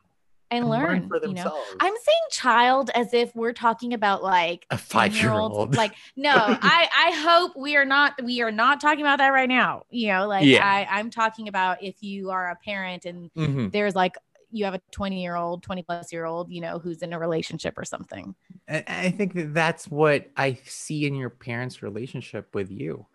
[0.52, 1.08] and, learn.
[1.08, 1.64] for you know.
[1.80, 5.76] I'm saying child as if we're talking about like a five-year-old.
[5.76, 9.50] Like, no, I I hope we are not we are not talking about that right
[9.50, 9.84] now.
[9.90, 10.66] You know, like Yeah.
[10.66, 13.72] I I'm talking about if you are a parent and Mhm.
[13.72, 14.16] there's like
[14.54, 17.20] you have a 20 year old 20 plus year old you know who's in a
[17.20, 18.36] relationship or something
[18.68, 23.06] And I think that that's what I see in your parents' relationship with you.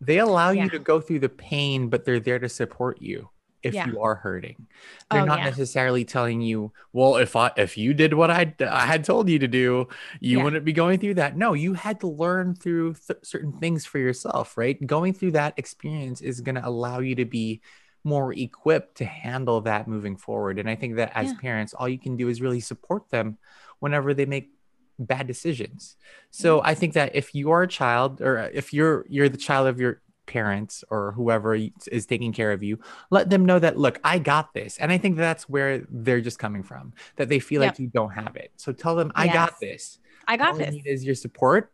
[0.00, 0.64] They allow Yeah.
[0.64, 3.28] you to go through the pain, but they're there to support you
[3.64, 3.88] if Yeah.
[3.88, 4.66] you are hurting.
[5.10, 5.46] They're Oh, not yeah.
[5.46, 9.38] necessarily telling you, "Well, if I if you did what I I had told you
[9.40, 9.88] to do,
[10.20, 10.44] you Yeah.
[10.44, 13.98] wouldn't be going through that." No, you had to learn through th- certain things for
[13.98, 14.84] yourself, right?
[14.86, 17.62] Going through that experience is going to allow you to be
[18.04, 20.58] more equipped to handle that moving forward.
[20.58, 23.38] And I think that as parents, all you can do is really support them
[23.80, 24.50] whenever they make
[24.98, 25.96] bad decisions.
[26.30, 26.68] So mm-hmm.
[26.68, 29.80] I think that if you are a child or if you're you're the child of
[29.80, 31.54] your parents or whoever
[31.90, 32.78] is taking care of you,
[33.10, 34.78] let them know that look, I got this.
[34.78, 37.72] And I think that's where they're just coming from, that they feel Yep.
[37.72, 38.52] like you don't have it.
[38.56, 39.34] So tell them I Yes.
[39.34, 39.98] got this.
[40.26, 40.62] i got this.
[40.62, 41.72] All I need is your support.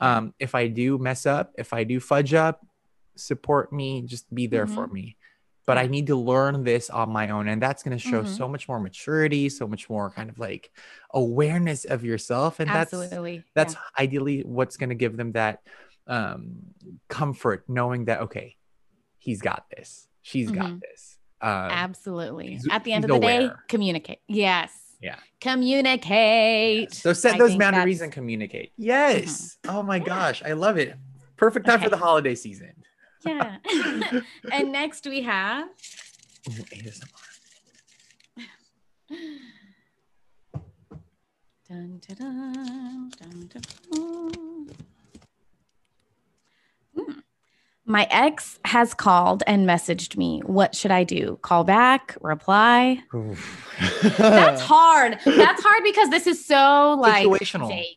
[0.00, 2.66] Um, if I do mess up, if I do fudge up,
[3.16, 5.16] support me, just be there for me.
[5.64, 7.46] But I need to learn this on my own.
[7.46, 8.26] And that's going to show Mhm.
[8.26, 10.72] so much more maturity, so much more kind of like
[11.14, 12.58] awareness of yourself.
[12.58, 15.60] And that's absolutely that's ideally what's going to give them that
[16.06, 16.74] um,
[17.08, 18.56] comfort knowing that, okay,
[19.18, 20.80] he's got this, she's got Mhm.
[20.80, 21.18] this.
[21.40, 25.16] Um, absolutely at the end of the day communicate yes Yeah.
[25.40, 28.72] communicate So set I those boundaries that's- and communicate.
[28.76, 29.58] Yes.
[29.66, 30.04] Oh my Yeah.
[30.04, 30.42] gosh.
[30.44, 30.94] I love it.
[31.36, 32.72] Perfect time for the holiday season.
[33.26, 33.56] yeah
[34.52, 35.68] and next we have
[36.48, 37.08] Ooh, ASMR.
[41.68, 44.68] Dun, dun, dun.
[46.96, 47.12] Hmm.
[47.84, 50.40] My ex has called and messaged me.
[50.46, 51.38] What should I do?
[51.42, 52.16] Call back?
[52.20, 53.02] Reply?
[54.02, 55.18] That's hard.
[55.26, 57.68] That's hard because this is so like Situational.
[57.68, 57.96] vague.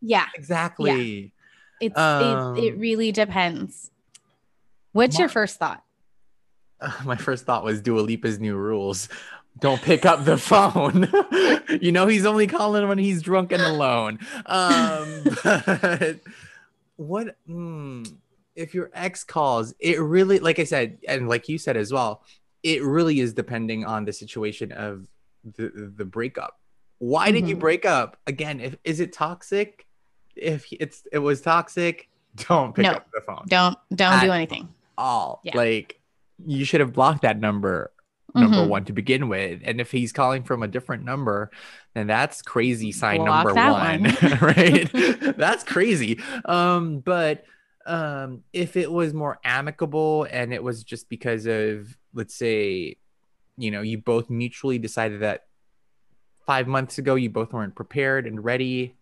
[0.00, 1.32] Yeah, exactly.
[1.80, 3.90] it's Um, it, it really depends.
[4.92, 5.84] What's your first thought?
[7.04, 9.08] My first thought was Dua Lipa's new rules.
[9.60, 11.08] Don't pick up the phone.
[11.80, 14.18] you know he's only calling when he's drunk and alone.
[14.46, 16.20] Um, but
[16.96, 18.12] what mm,
[18.60, 19.74] if your ex calls?
[19.80, 22.22] It really, like I said, and like you said as well,
[22.62, 25.06] it really is depending on the situation of
[25.44, 26.58] the the breakup.
[26.98, 27.60] Why did you Mhm.
[27.60, 28.18] break up?
[28.26, 29.86] Again, if is it toxic?
[30.36, 32.08] If it's it was toxic,
[32.48, 32.92] don't pick No.
[32.92, 34.68] up the phone Don't don't do anything.
[34.98, 35.40] all.
[35.44, 35.56] Yeah.
[35.56, 35.98] Like
[36.46, 37.92] you should have blocked that number
[38.34, 38.68] number Mhm.
[38.68, 39.60] one to begin with.
[39.64, 41.50] And if he's calling from a different number,
[41.94, 44.02] then that's crazy sign Block number one.
[44.04, 44.38] one.
[44.40, 44.88] right?
[45.36, 46.20] that's crazy.
[46.44, 47.44] Um, but
[47.86, 52.96] um if it was more amicable and it was just because of let's say,
[53.56, 55.44] you know, you both mutually decided that
[56.46, 58.96] five months ago you both weren't prepared and ready,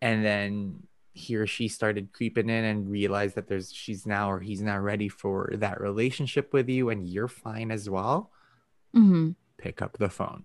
[0.00, 4.40] and then he or she started creeping in and realized that there's she's now or
[4.40, 8.30] he's now ready for that relationship with you and you're fine as well
[8.96, 9.30] Mm-hmm.
[9.58, 10.44] pick up the phone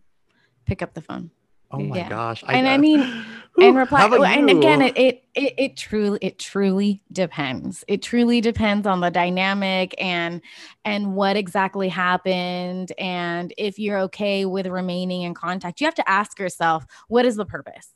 [0.65, 1.29] Pick up the phone.
[1.73, 2.09] Oh my Yeah.
[2.09, 3.25] gosh And I mean,
[3.61, 7.83] and reply and again it, it it it truly it truly depends.
[7.87, 10.41] It truly depends on the dynamic and
[10.85, 12.91] and what exactly happened.
[12.97, 17.35] And if you're okay with remaining in contact you have to ask yourself what is
[17.35, 17.89] the purpose?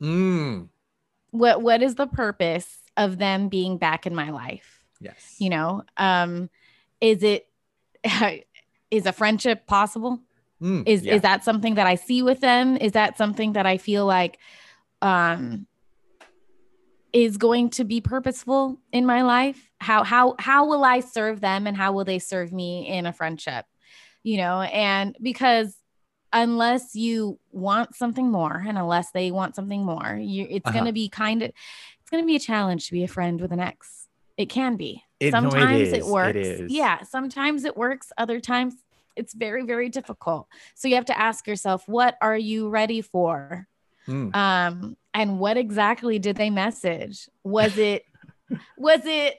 [0.00, 0.68] Mm,
[1.30, 4.84] what what is the purpose of them being back in my life?
[5.00, 5.36] Yes.
[5.38, 6.50] You know um
[7.00, 7.48] is it
[8.90, 10.20] is a friendship possible
[10.62, 11.14] Mm, is yeah.
[11.14, 12.76] is that something that i see with them?
[12.76, 14.38] Is that something that i feel like
[15.02, 15.66] um
[17.12, 19.70] is going to be purposeful in my life?
[19.80, 23.12] How how how will i serve them and how will they serve me in a
[23.12, 23.64] friendship?
[24.22, 25.76] You know and because
[26.32, 30.72] unless you want something more and unless they want something more you it's Uh-huh.
[30.78, 31.50] going to be kind of
[32.00, 34.06] it's going to be a challenge to be a friend with an ex.
[34.38, 35.02] It can be.
[35.20, 36.36] It- sometimes is, it it works.
[36.38, 36.72] is.
[36.72, 38.12] yeah sometimes it works.
[38.16, 38.74] Other times
[39.16, 40.48] it's very very difficult.
[40.74, 43.66] So you have to ask yourself what are you ready for?
[44.08, 47.28] Mm, um and what exactly did they message?
[47.44, 48.04] Was it
[48.76, 49.36] was it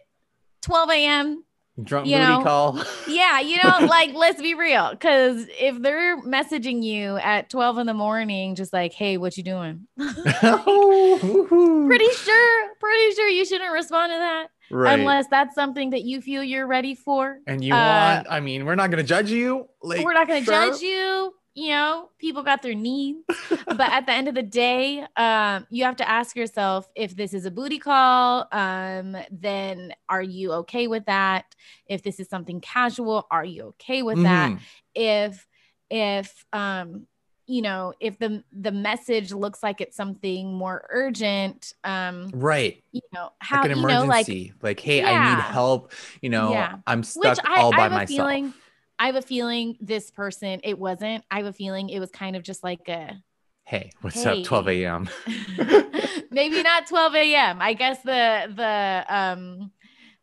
[0.61, 1.43] 12 a.m
[1.81, 2.83] Drunk You booty know, call.
[3.07, 4.95] Yeah, you know, like let's be real.
[4.95, 9.43] Cause if they're messaging you at 12 in the morning, just like, hey, what you
[9.43, 9.87] doing?
[10.43, 14.99] Oh, pretty sure, pretty sure you shouldn't respond to that right.
[14.99, 17.39] unless that's something that you feel you're ready for.
[17.47, 19.67] and you uh, want, I mean, we're not going to judge you.
[19.81, 20.71] Like, We're not gonna sure.
[20.71, 21.33] judge you.
[21.55, 23.19] You know, people got their needs.
[23.67, 27.31] but at the end of the day, um, you have to ask yourself if this
[27.31, 31.45] is a booty call, um, then are you okay with that?
[31.85, 34.51] If this is something casual, are you okay with that?
[34.53, 34.59] Mhm.
[34.95, 35.47] if
[35.91, 37.05] if um
[37.53, 42.83] you know if the the message looks like it's something more urgent um Right.
[42.91, 44.53] you know how like an you know like emergency.
[44.61, 45.91] Like, hey, I need help.
[46.21, 46.75] You know, Yeah.
[46.87, 48.27] I'm stuck which I, all I by have a myself.
[48.29, 48.53] feeling
[48.99, 52.35] i have a feeling this person it wasn't i have a feeling it was kind
[52.35, 53.21] of just like a
[53.65, 54.41] hey, what's Hey.
[54.41, 54.45] up?
[54.45, 55.09] 12 a.m.
[56.31, 59.71] maybe not 12 a.m i guess the the um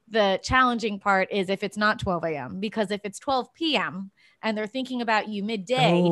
[0.08, 4.10] the challenging part is if it's not 12 a.m because if it's 12 p.m
[4.42, 6.02] and they're thinking about you midday.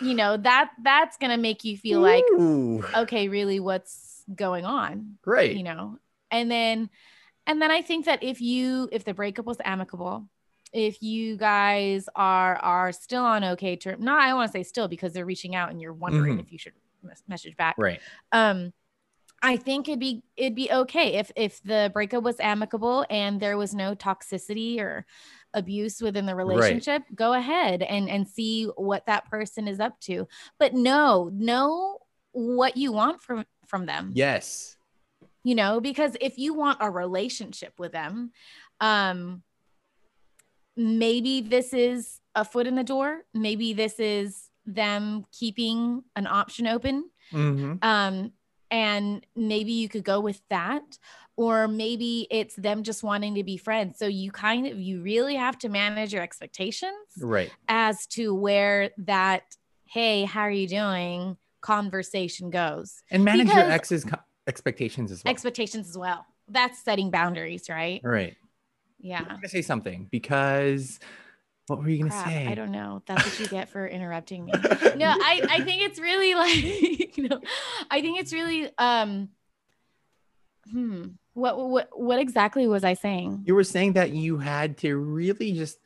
[0.00, 2.84] You know that that's gonna make you feel like Ooh.
[2.96, 5.56] okay really what's going on Great.
[5.56, 5.98] you know
[6.30, 6.88] and then
[7.46, 10.28] and then i think that if you if the breakup was amicable
[10.72, 14.88] if you guys are are still on okay term not i want to say still
[14.88, 16.40] because they're reaching out and you're wondering Mhm.
[16.40, 16.72] if you should
[17.28, 18.00] message back right.
[18.30, 18.72] um
[19.42, 23.56] i think it'd be it'd be okay if if the breakup was amicable and there
[23.56, 25.04] was no toxicity or
[25.54, 30.26] abuse within the relationship go ahead and and see what that person is up to.
[30.58, 31.98] But no know
[32.32, 34.12] what you want from from them.
[34.14, 34.76] Yes.
[35.44, 38.30] you know because if you want a relationship with them
[38.80, 39.42] um
[40.76, 43.20] maybe this is a foot in the door.
[43.34, 47.10] Maybe this is them keeping an option open.
[47.30, 48.32] Hmm um
[48.72, 50.82] and maybe you could go with that
[51.36, 55.36] or maybe it's them just wanting to be friends so you kind of you really
[55.36, 57.52] have to manage your expectations Right.
[57.68, 59.42] as to where that
[59.84, 65.30] hey how are you doing conversation goes And manage your ex's co- expectations as well.
[65.30, 68.36] expectations as well that's setting boundaries right right.
[68.98, 70.98] yeah I'm gonna say something because
[71.72, 72.46] what were you gonna Crap, say?
[72.46, 73.02] I don't know.
[73.06, 74.52] That's what you get for interrupting me.
[74.96, 77.40] No, I, I think it's really like, you know,
[77.90, 79.30] I think it's really um
[80.70, 81.04] hmm.
[81.32, 83.44] What what what exactly was I saying?
[83.46, 85.78] You were saying that you had to really just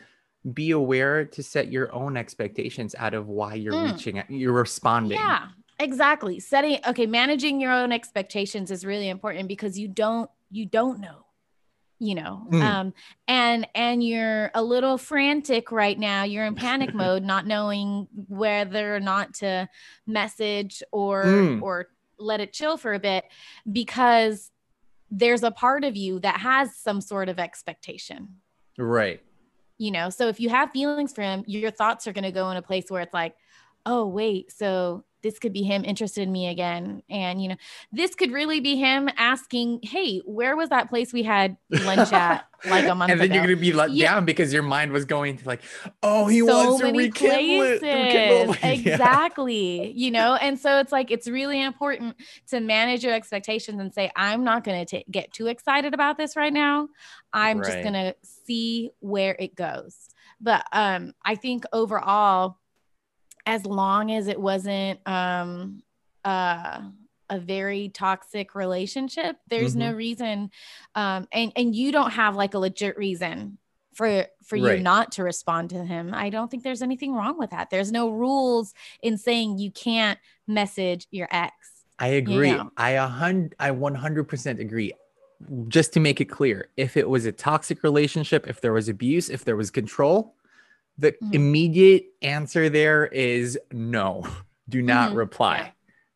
[0.53, 3.92] be aware to set your own expectations out of why you're Mm.
[3.92, 5.18] reaching out, you're responding.
[5.18, 6.40] Yeah, exactly.
[6.40, 11.26] Setting okay, managing your own expectations is really important because you don't you don't know.
[11.99, 12.63] You know, Mm.
[12.63, 12.95] um,
[13.27, 16.25] and and you're a little frantic right now.
[16.25, 19.69] You're in panic mode, not knowing whether or not to
[20.07, 21.63] message or Mm.
[21.63, 23.25] or let it chill for a bit
[23.71, 24.51] because
[25.11, 28.37] there's a part of you that has some sort of expectation
[28.79, 29.21] Right.
[29.79, 32.51] you know so if you have feelings for him your thoughts are going to go
[32.51, 33.37] in a place where it's like
[33.85, 37.57] oh wait so this could be him interested in me again and you know
[37.91, 42.45] this could really be him asking hey where was that place we had lunch at
[42.71, 44.15] like a month and then ago you're gonna be let Yeah.
[44.15, 45.62] down because your mind was going to like,
[46.03, 47.83] oh, he so wants to rekindle it.
[47.83, 48.95] rekindle it." Yeah.
[48.95, 52.15] exactly you know and so it's like it's really important
[52.49, 56.37] to manage your expectations and say i'm not going to get too excited about this
[56.37, 56.89] right now
[57.33, 58.15] i'm just going to
[58.47, 60.09] see where it goes
[60.41, 62.59] but um i think overall
[63.47, 65.83] as long as it wasn't um
[66.25, 66.81] uh
[67.31, 69.97] a very toxic relationship there's no Mm-hmm.
[69.97, 70.51] reason
[70.95, 73.59] um and and you don't have like a legit reason
[73.95, 74.83] for for you Right.
[74.83, 78.11] not to respond to him i don't think there's anything wrong with that there's no
[78.11, 81.55] rules in saying you can't message your ex
[81.99, 82.51] I agree.
[82.51, 82.71] know.
[82.77, 84.93] I a hundred, I 100% agree.
[85.69, 89.31] Just to make it clear, if it was a toxic relationship, if there was abuse,
[89.31, 90.36] if there was control,
[90.99, 91.35] the Mhm.
[91.35, 94.27] immediate answer there is no.
[94.69, 95.17] Do not Mhm.
[95.17, 95.59] reply.
[95.59, 95.71] Yeah.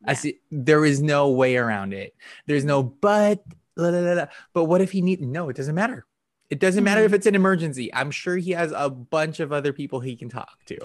[0.07, 0.39] I see.
[0.51, 2.15] There is no way around it.
[2.47, 3.43] There's no but.
[3.77, 4.25] la, la, la.
[4.53, 5.21] But what if he need?
[5.21, 6.05] No, it doesn't matter.
[6.49, 7.15] It doesn't matter if Mhm.
[7.15, 7.91] it's an emergency.
[7.93, 10.77] I'm sure he has a bunch of other people he can talk to.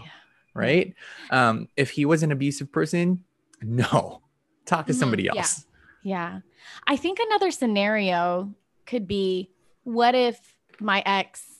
[0.54, 0.94] Right.
[1.30, 3.24] Um, if he was an abusive person,
[3.60, 4.22] no,
[4.66, 5.32] talk to somebody Yeah.
[5.36, 5.66] else.
[6.04, 6.40] Yeah.
[6.86, 8.54] I think another scenario
[8.86, 9.50] could be
[9.82, 10.38] what if
[10.80, 11.55] my ex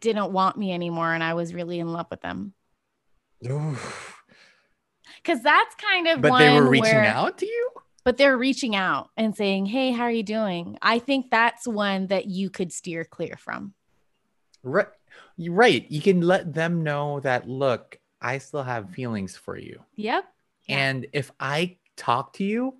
[0.00, 2.52] didn't want me anymore and I was really in love with them?
[3.40, 7.70] Because that's kind of But they were reaching where- out to you.
[8.04, 10.78] But they're reaching out and saying, Hey, how are you doing?
[10.80, 13.74] I think that's one that you could steer clear from.
[14.62, 14.86] Right.
[15.36, 15.84] You're right.
[15.90, 19.80] You can let them know that look, I still have feelings for you.
[19.96, 20.24] Yep.
[20.68, 22.74] And if I talk to you,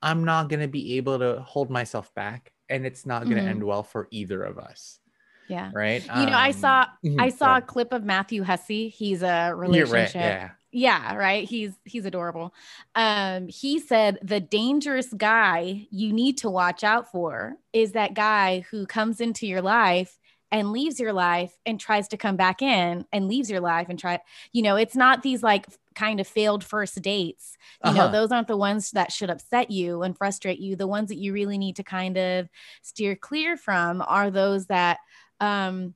[0.00, 3.42] I'm not going to be able to hold myself back and it's not going to
[3.42, 3.48] Mhm.
[3.48, 5.00] end well for either of us.
[5.46, 5.72] Yeah.
[5.72, 8.88] right You know, I saw mhm, I saw a clip of Matthew Hussey.
[8.88, 9.84] He's a relationship.
[9.86, 11.48] right yeah Yeah, right.
[11.48, 12.52] He's he's adorable.
[12.94, 18.60] Um, he said the dangerous guy you need to watch out for is that guy
[18.70, 20.18] who comes into your life
[20.50, 23.98] and leaves your life and tries to come back in and leaves your life and
[23.98, 24.20] try
[24.52, 28.08] you know it's not these like kind of failed first dates you know Uh-huh.
[28.08, 31.32] those aren't the ones that should upset you and frustrate you the ones that you
[31.32, 32.48] really need to kind of
[32.82, 34.98] steer clear from are those that
[35.44, 35.94] um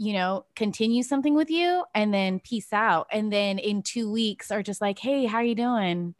[0.00, 3.08] you know, continue something with you and then peace out.
[3.10, 6.14] And then in two weeks are just like, hey, how are you doing?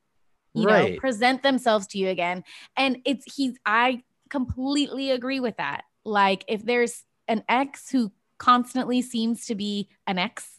[0.53, 0.95] You Right.
[0.95, 2.43] know, present themselves to you again.
[2.77, 5.85] And it's he's I completely agree with that.
[6.05, 10.59] Like if there's an ex who constantly seems to be an ex,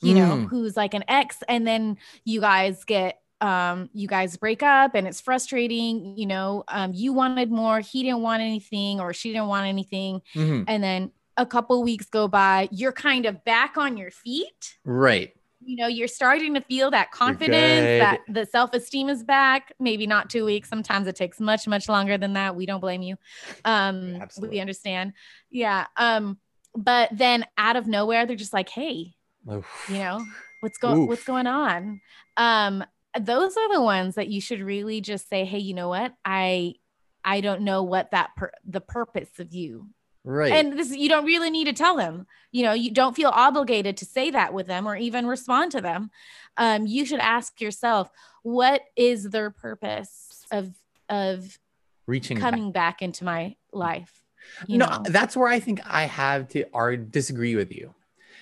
[0.00, 0.48] you know, Mm.
[0.50, 5.08] who's like an ex, and then you guys get um you guys break up and
[5.08, 9.48] it's frustrating you know um you wanted more he didn't want anything or she didn't
[9.48, 10.64] want anything Mhm.
[10.68, 14.76] and then a couple weeks go by you're kind of back on your feet.
[14.84, 15.32] Right.
[15.62, 19.72] You know you're starting to feel that confidence that the self-esteem is back.
[19.80, 20.68] Maybe not two weeks.
[20.68, 22.54] Sometimes it takes much much longer than that.
[22.56, 23.16] We don't blame you.
[23.64, 24.56] Um Absolutely.
[24.56, 25.14] we understand.
[25.50, 26.38] Yeah um
[26.76, 29.14] but then out of nowhere they're just like hey
[29.50, 29.66] Oof.
[29.88, 30.24] you know
[30.60, 32.02] what's going what's going on?
[32.36, 32.84] Um
[33.18, 36.12] those are the ones that you should really just say hey you know what?
[36.24, 36.74] I
[37.22, 39.86] i don't know what that per- the purpose of you
[40.24, 40.52] right.
[40.52, 42.26] And this you don't really need to tell them.
[42.52, 45.80] You know you don't feel obligated to say that with them or even respond to
[45.80, 46.10] them.
[46.56, 48.10] Um, you should ask yourself
[48.42, 50.74] what is their purpose of
[51.08, 51.58] of
[52.06, 54.22] reaching coming back into my life?
[54.66, 55.02] You no know?
[55.04, 57.94] that's where i think i have to ar- disagree with you.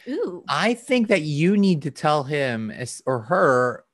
[0.08, 0.42] Ooh.
[0.48, 2.72] I think that you need to tell him
[3.04, 3.84] or her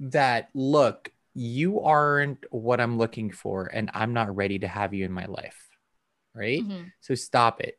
[0.00, 5.04] that look, you aren't what I'm looking for, and I'm not ready to have you
[5.04, 5.68] in my life.
[6.34, 6.62] Right.
[6.62, 6.92] Mhm.
[7.00, 7.78] So stop it.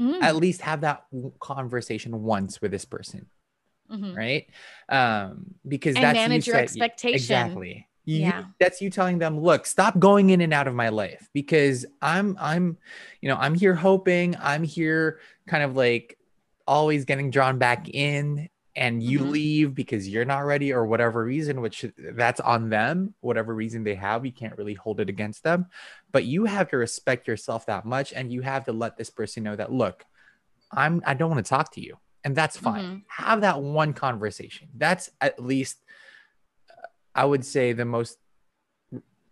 [0.00, 1.04] Mm, At least have that
[1.40, 3.26] conversation once with this person.
[3.90, 4.16] mhm.
[4.16, 4.48] Right.
[4.88, 7.86] Um, because and that's manage you your said- expectation Exactly.
[8.06, 8.44] You- Yeah.
[8.58, 12.36] that's you telling them, look, stop going in and out of my life because I'm,
[12.40, 12.76] I'm,
[13.20, 16.18] you know, I'm here hoping, I'm here kind of like
[16.66, 19.30] always getting drawn back in and you Mhm.
[19.30, 23.94] leave because you're not ready or whatever reason, which that's on them, whatever reason they
[23.94, 25.66] have, you can't really hold it against them.
[26.10, 29.44] But you have to respect yourself that much and you have to let this person
[29.44, 30.04] know that, look,
[30.72, 31.98] I'm, I don't want to talk to you.
[32.24, 32.84] And that's fine.
[32.84, 33.02] Mhm.
[33.08, 34.68] Have that one conversation.
[34.74, 35.78] That's at least
[37.14, 38.18] I would say the most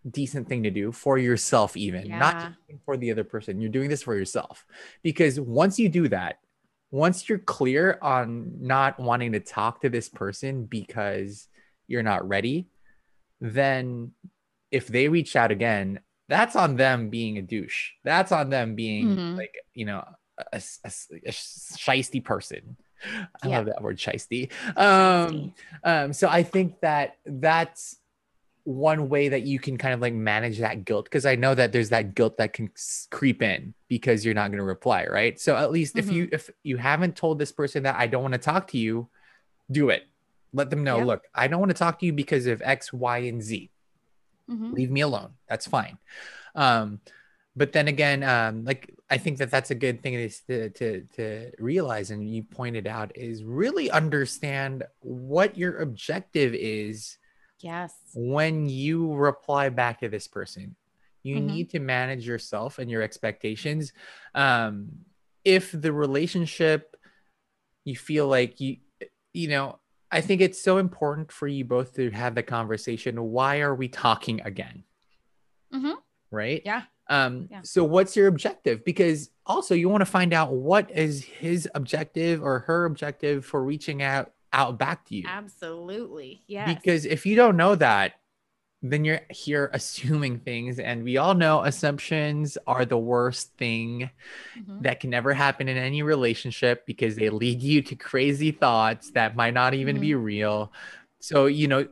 [0.09, 2.53] decent thing to do for yourself, even not Yeah.
[2.69, 3.61] just for the other person.
[3.61, 4.67] You're doing this for yourself
[5.03, 6.39] because once you do that,
[6.93, 11.49] once you're clear on not wanting to talk to this person because
[11.89, 12.69] you're not ready,
[13.41, 14.13] then
[14.71, 17.91] if they reach out again, that's on them being a douche.
[18.05, 19.37] That's on them being Mhm.
[19.37, 20.05] like, you know,
[20.53, 20.61] a, a,
[21.27, 22.77] a, shisty person.
[23.43, 23.57] I Yeah.
[23.57, 24.53] love that word, shisty.
[24.77, 27.97] Um, um, so I think that that's
[28.65, 31.73] one way that you can kind of like manage that guilt because I know that
[31.73, 32.71] there's that guilt that can
[33.11, 35.39] creep in because you're not going to reply, right?
[35.41, 38.35] So at least if you if you haven't told this person that I don't want
[38.35, 39.09] to talk to you,
[39.71, 40.05] do it.
[40.53, 43.19] Let them know, look, I don't want to talk to you because of X, Y,
[43.19, 43.71] and Z.
[44.49, 44.73] Mhm.
[44.73, 45.31] Leave me alone.
[45.49, 45.99] That's fine.
[46.55, 47.01] Um,
[47.57, 51.03] but then again, um, like I think that that's a good thing is to, to
[51.17, 57.19] to realize, and you pointed out, is really understand what your objective is
[57.63, 60.77] yes when you reply back to this person
[61.23, 61.45] you Mhm.
[61.47, 63.93] need to manage yourself and your expectations
[64.35, 64.89] um
[65.45, 66.97] if the relationship
[67.85, 68.77] you feel like you
[69.33, 69.79] you know
[70.11, 73.89] i think it's so important for you both to have the conversation why are we
[73.89, 74.85] talking again
[75.73, 75.97] Mhm.
[76.31, 76.83] right Yeah.
[77.09, 77.63] um Yeah.
[77.63, 82.43] so what's your objective because also you want to find out what is his objective
[82.43, 86.75] or her objective for reaching out out back to you absolutely Yeah.
[86.75, 88.15] because if you don't know that,
[88.83, 90.79] then you're here assuming things.
[90.79, 94.11] And we all know assumptions are the worst thing
[94.59, 94.83] Mhm.
[94.83, 99.37] that can never happen in any relationship because they lead you to crazy thoughts that
[99.37, 100.73] might not even be real.
[101.21, 101.87] So, you know,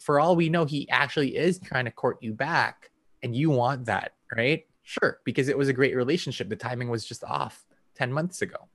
[0.00, 2.90] for all we know, he actually is trying to court you back
[3.22, 4.64] and you want that, right?
[4.82, 6.48] Sure, because it was a great relationship.
[6.48, 8.68] The timing was just off 10 months ago.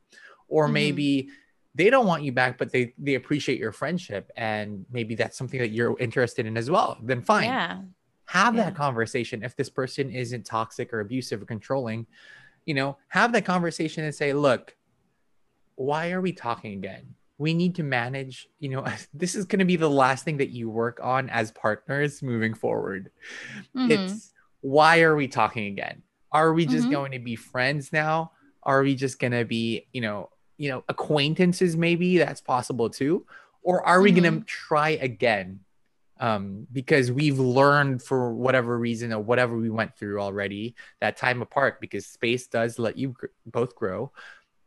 [0.48, 0.74] Or Mhm.
[0.74, 1.30] maybe
[1.76, 5.60] they don't want you back, but they they appreciate your friendship, and maybe that's something
[5.60, 6.98] that you're interested in as well.
[7.02, 7.82] Then fine, yeah
[8.28, 8.64] have Yeah.
[8.66, 9.44] that conversation.
[9.44, 12.08] If this person isn't toxic or abusive or controlling,
[12.66, 14.76] you know, have that conversation and say, look,
[15.76, 17.16] why are we talking again?
[17.38, 20.50] We need to manage, you know, this is going to be the last thing that
[20.50, 23.12] you work on as partners moving forward.
[23.76, 23.92] Mhm.
[23.92, 26.02] It's why are we talking again?
[26.32, 26.92] Are we just Mhm.
[26.92, 28.32] going to be friends now?
[28.64, 31.76] Are we just gonna be, you know, you know, acquaintances?
[31.76, 33.26] Maybe that's possible too.
[33.62, 34.16] Or are we Mhm.
[34.24, 35.62] gonna try again?
[36.20, 41.42] Um, because we've learned for whatever reason or whatever we went through already that time
[41.42, 41.82] apart.
[41.82, 44.12] Because space does let you gr- both grow.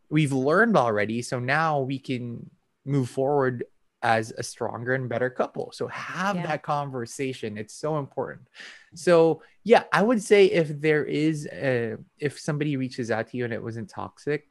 [0.09, 2.49] We've learned already, so now we can
[2.85, 3.63] move forward
[4.03, 5.71] as a stronger and better couple.
[5.71, 6.47] So have Yeah.
[6.47, 7.57] that conversation.
[7.57, 8.47] It's so important.
[8.93, 13.43] So yeah, I would say if there is a, if somebody reaches out to you
[13.45, 14.47] and it wasn't toxic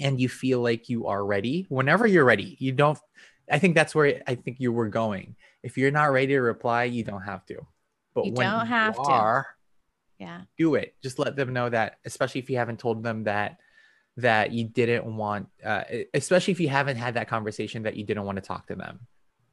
[0.00, 2.98] and you feel like you are ready, whenever you're ready, you don't
[3.50, 5.36] I think that's where I think you were going.
[5.62, 7.64] If you're not ready to reply, you don't have to.
[8.14, 9.10] But You when don't have you to.
[9.12, 9.46] are,
[10.18, 10.42] Yeah.
[10.58, 10.96] do it.
[11.02, 13.60] Just let them know that, especially if you haven't told them that
[14.16, 15.84] that you didn't want, uh,
[16.14, 19.06] especially if you haven't had that conversation that you didn't want to talk to them,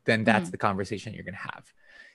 [0.06, 0.52] then that's Mhm.
[0.54, 1.72] the conversation you're gonna have.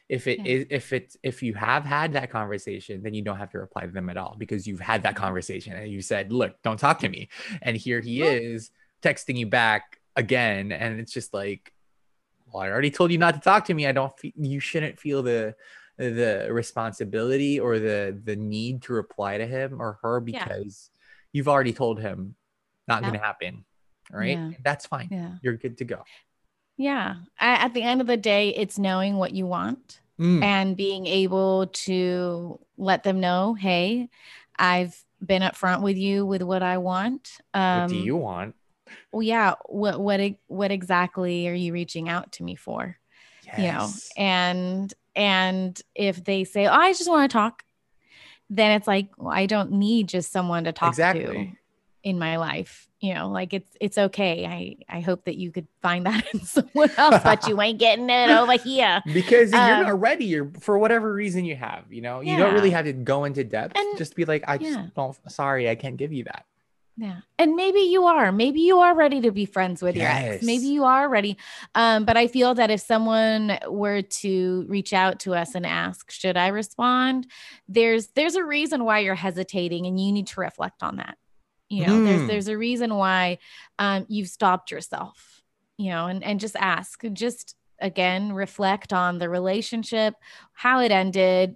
[0.09, 0.53] If it Yeah.
[0.53, 3.83] is, if it's, if you have had that conversation, then you don't have to reply
[3.85, 5.25] to them at all because you've had that mm-hmm.
[5.25, 7.29] conversation and you said, "Look, don't talk to me,"
[7.63, 8.71] and here he is
[9.03, 11.73] texting you back again, and it's just like,
[12.53, 13.87] well, I already told you not to talk to me.
[13.87, 14.19] I don't.
[14.19, 15.55] Fe- you shouldn't feel the
[15.99, 20.45] the responsibility or the the need to reply to him or her Yeah.
[20.45, 20.91] because
[21.33, 22.37] you've already told him
[22.87, 23.09] not Yeah.
[23.09, 23.65] going to happen.
[24.13, 24.51] All right, Yeah.
[24.65, 25.09] that's fine.
[25.11, 25.33] Yeah.
[25.43, 26.03] You're good to go.
[26.79, 27.17] Yeah.
[27.39, 31.69] At the end of the day, it's knowing what you want Mm, and being able
[31.69, 34.09] to let them know, hey,
[34.59, 37.39] I've been upfront with you with what I want.
[37.55, 38.57] Um, what do you want?
[39.13, 39.55] Well, yeah.
[39.67, 42.99] What what what exactly are you reaching out to me for?
[43.45, 43.59] Yes.
[43.59, 47.63] You know, and and if they say, oh, I just want to talk,
[48.51, 51.58] then it's like well, I don't need just someone to talk to exactly.
[52.03, 52.87] In my life.
[53.01, 54.45] You know, like it's it's okay.
[54.45, 58.11] I I hope that you could find that in someone else, but you ain't getting
[58.11, 59.03] it over here.
[59.13, 62.55] Because you're Um, not ready, you're for whatever reason you have, you know, you don't
[62.55, 63.77] really have to go into depth.
[63.77, 65.17] And- just be like, I just don't.
[65.31, 66.45] Sorry, I can't give you that.
[67.01, 67.19] Yeah.
[67.39, 68.33] And maybe you are.
[68.33, 70.45] Maybe you are ready to be friends with your ex.
[70.45, 71.37] Maybe you are ready.
[71.77, 76.11] Um, but I feel that if someone were to reach out to us and ask,
[76.11, 77.29] should I respond?
[77.69, 81.17] There's there's a reason why you're hesitating and you need to reflect on that.
[81.69, 82.27] You know, there's Mm.
[82.29, 83.39] there's a reason why
[83.79, 85.43] um you've stopped yourself,
[85.77, 87.03] you know, and, and just ask.
[87.13, 90.15] Just again, reflect on the relationship,
[90.53, 91.55] how it ended,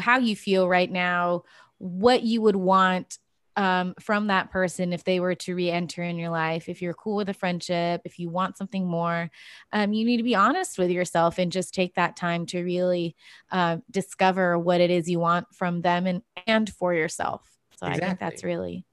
[0.00, 1.44] how you feel right now,
[1.78, 3.18] what you would want
[3.56, 7.16] um, from that person if they were to re-enter in your life if you're cool
[7.16, 9.30] with a friendship if you want something more
[9.74, 13.14] um, you need to be honest with yourself and just take that time to really
[13.50, 17.42] uh, discover what it is you want from them and and for yourself
[17.76, 18.86] so i think that's really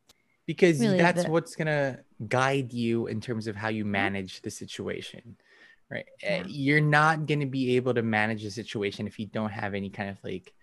[0.50, 4.50] because really that's the- what's gonna guide you in terms of how you manage the
[4.64, 5.38] situation
[5.94, 6.06] right?
[6.24, 6.44] Uh, Yeah.
[6.66, 10.10] you're not gonna be able to manage the situation if you don't have any kind
[10.14, 10.54] of like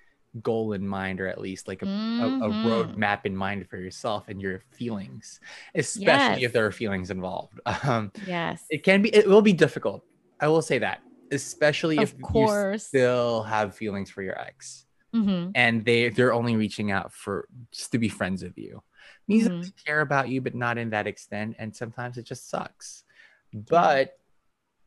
[0.43, 1.87] goal in mind or at least like a,
[2.25, 2.65] a, a Mhm.
[2.67, 5.41] roadmap in mind for yourself and your feelings
[5.75, 6.47] especially Yes.
[6.47, 7.59] if there are feelings involved.
[7.91, 8.65] Um yes.
[8.71, 10.03] it can be it will be difficult
[10.41, 10.99] i will say that
[11.33, 14.86] especially of if you still have feelings for your ex
[15.17, 15.53] Mhm.
[15.55, 18.83] and they they're only reaching out for just to be friends with you
[19.29, 19.63] means Mhm.
[19.63, 23.05] they care about you but not in that extent and sometimes it just sucks
[23.53, 24.11] but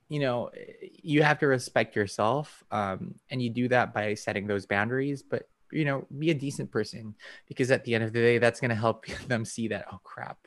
[0.09, 0.51] you know
[1.03, 5.43] you have to respect yourself um, and you do that by setting those boundaries but
[5.71, 7.15] you know be a decent person
[7.47, 9.99] because at the end of the day that's going to help them see that oh
[10.03, 10.37] crap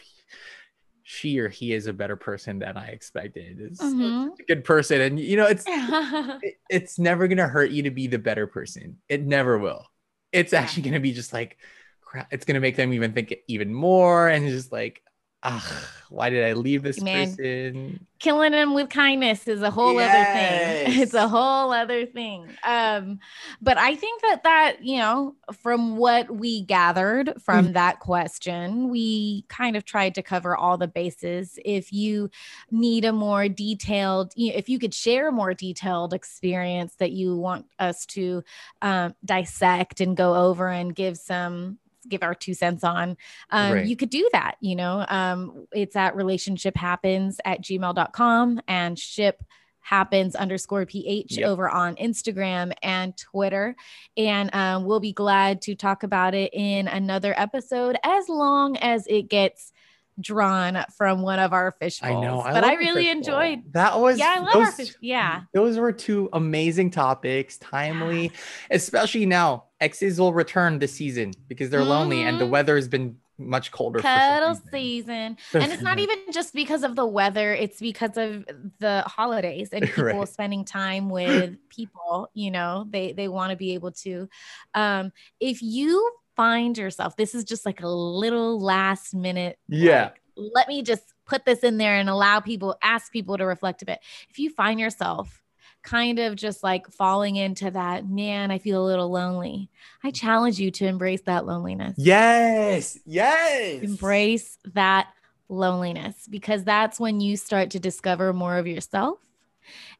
[1.04, 4.38] she or he is a better person than i expected it's Mhm.
[4.38, 5.64] a good person and you know it's
[6.42, 8.98] it- it's never gonna hurt you to be the better person.
[9.08, 9.86] It never will.
[10.32, 11.58] It's actually gonna be just like
[12.00, 12.28] crap.
[12.32, 15.02] It's gonna make them even think even more, and just like,
[15.42, 17.26] ah, why did I leave this Man.
[17.26, 18.06] person?
[18.18, 20.60] killing them with kindness is a whole other thing
[21.02, 23.18] it's a whole other thing um
[23.60, 27.72] but i think that that you know from what we gathered from Mm.
[27.72, 32.30] that question we kind of tried to cover all the bases if you
[32.70, 37.10] need a more detailed you know, if you could share a more detailed experience that
[37.10, 38.44] you want us to
[38.82, 41.76] um, dissect and go over and give some
[42.08, 43.16] give our two cents on
[43.50, 43.86] um, Right.
[43.86, 49.42] you could do that you know um, it's at relationship happens at gmail.com and ship
[49.80, 51.46] happens underscore ph Yep.
[51.48, 53.74] over on instagram and twitter
[54.16, 59.06] and um, we'll be glad to talk about it in another episode as long as
[59.08, 59.72] it gets
[60.20, 62.42] drawn from one of our fish I know.
[62.42, 63.98] I but i really enjoyed that.
[63.98, 68.30] Was yeah i love our fish yeah Those were two amazing topics, timely,
[68.70, 69.64] especially now.
[69.82, 72.50] Exes will return this season because they're lonely and the Mhm.
[72.50, 73.98] weather has been much colder.
[73.98, 78.44] cuddle season and it's not even just because of the weather it's because of
[78.78, 80.28] the holidays and people Right.
[80.28, 84.28] spending time with people you know they they want to be able to
[84.74, 85.10] um
[85.40, 89.58] if you find yourself, this is just like a little last minute.
[89.68, 90.04] Yeah.
[90.04, 90.20] like,
[90.54, 93.84] let me just put this in there and allow people, ask people to reflect a
[93.84, 93.98] bit.
[94.30, 95.41] If you find yourself
[95.82, 99.68] kind of just like falling into that, man, I feel a little lonely,
[100.04, 101.94] I challenge you to embrace that loneliness.
[101.98, 102.98] Yes.
[103.04, 103.82] Yes.
[103.82, 105.08] Embrace that
[105.48, 109.18] loneliness because that's when you start to discover more of yourself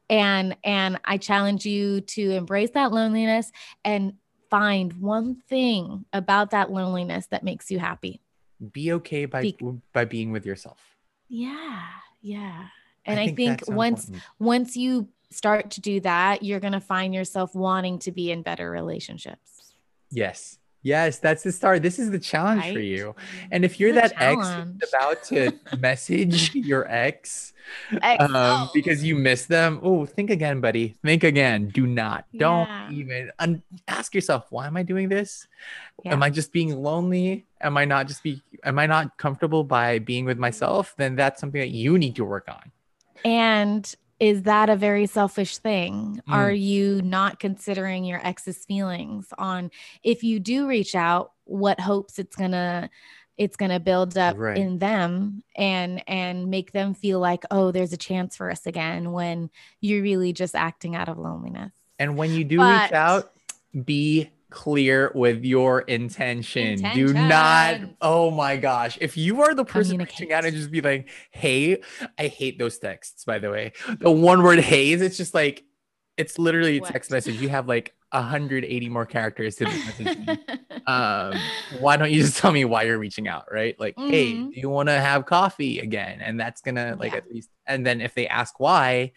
[0.09, 3.51] and and i challenge you to embrace that loneliness
[3.85, 4.13] and
[4.49, 8.19] find one thing about that loneliness that makes you happy
[8.71, 9.57] Be okay by Be-
[9.93, 10.79] by being with yourself.
[11.29, 11.83] yeah
[12.21, 12.65] yeah
[13.05, 14.23] and i, think, that's so once important.
[14.39, 18.41] once you start to do that you're going to find yourself wanting to be in
[18.41, 19.73] better relationships
[20.11, 20.59] Yes.
[20.85, 21.81] Yes, that's the start.
[21.81, 23.15] This is the challenge for you.
[23.51, 27.53] And if you're that a ex who's about to message your ex
[28.01, 28.69] Ex- um, oh.
[28.73, 30.95] because you miss them, oh, think again, buddy.
[31.01, 31.69] Think again.
[31.69, 32.25] Do not.
[32.35, 32.91] Don't Yeah.
[32.91, 35.47] even un- ask yourself, why am I doing this?
[36.03, 36.11] Yeah.
[36.11, 37.45] Am I just being lonely?
[37.61, 38.41] Am I not just be?
[38.65, 40.95] Am I not comfortable by being with myself?
[40.97, 42.71] Then that's something that you need to work on.
[43.23, 46.21] And is that a very selfish thing?
[46.29, 46.33] Mm.
[46.33, 49.69] Are you not considering your ex's feelings on
[50.01, 52.89] if you do reach out, what hopes it's gonna
[53.35, 54.57] it's gonna build up Right.
[54.57, 59.11] in them and and make them feel like, oh, there's a chance for us again
[59.11, 59.49] when
[59.81, 61.73] you're really just acting out of loneliness.
[61.99, 63.33] And when you do But- reach out,
[63.83, 66.79] be clear with your intention.
[66.93, 68.97] Do not, oh my gosh.
[69.01, 71.81] If you are the person reaching out and just be like, hey,
[72.17, 73.73] I hate those texts, by the way.
[73.99, 75.63] The one word haze, it's just like,
[76.17, 76.91] it's literally a What?
[76.91, 77.41] text message.
[77.41, 80.15] You have like 180 more characters to this message.
[80.87, 81.39] um,
[81.69, 83.77] why don't you just tell me why you're reaching out, right?
[83.79, 84.53] Like, hey, Mhm.
[84.53, 86.21] do you want to have coffee again?
[86.21, 87.17] And that's gonna like Yeah.
[87.19, 89.13] at least, and then if they ask why,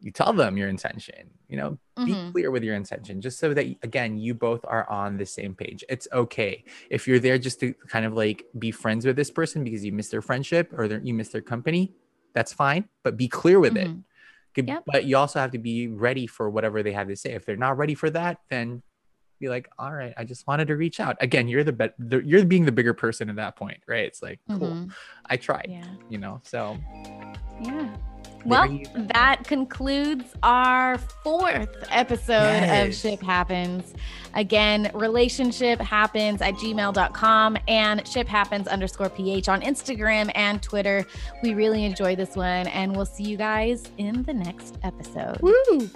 [0.00, 1.30] you tell them your intention.
[1.48, 2.32] You know, be Mhm.
[2.32, 5.84] clear with your intention, just so that again, you both are on the same page.
[5.88, 9.64] It's okay if you're there just to kind of like be friends with this person
[9.64, 11.94] because you miss their friendship or their, you miss their company.
[12.34, 13.88] That's fine, but be clear with it.
[13.88, 14.02] Mhm.
[14.54, 14.82] Good- Yep.
[14.86, 17.32] But you also have to be ready for whatever they have to say.
[17.32, 18.82] If they're not ready for that, then
[19.38, 21.16] be like, all right, I just wanted to reach out.
[21.20, 24.04] Again, you're the, bet the you're being the bigger person at that point, right?
[24.04, 24.92] It's like, cool, Mhm.
[25.26, 25.84] I tried, Yeah.
[26.08, 26.40] you know.
[26.44, 26.78] So
[27.62, 27.94] Yeah.
[28.46, 28.78] Well,
[29.14, 32.88] that concludes our fourth episode Yes.
[32.88, 33.94] of Ship Happens.
[34.34, 41.06] Again, relationship happens at gmail.com and ship happens underscore ph on Instagram and Twitter.
[41.42, 45.38] We really enjoy this one, and we'll see you guys in the next episode.
[45.40, 45.88] woo.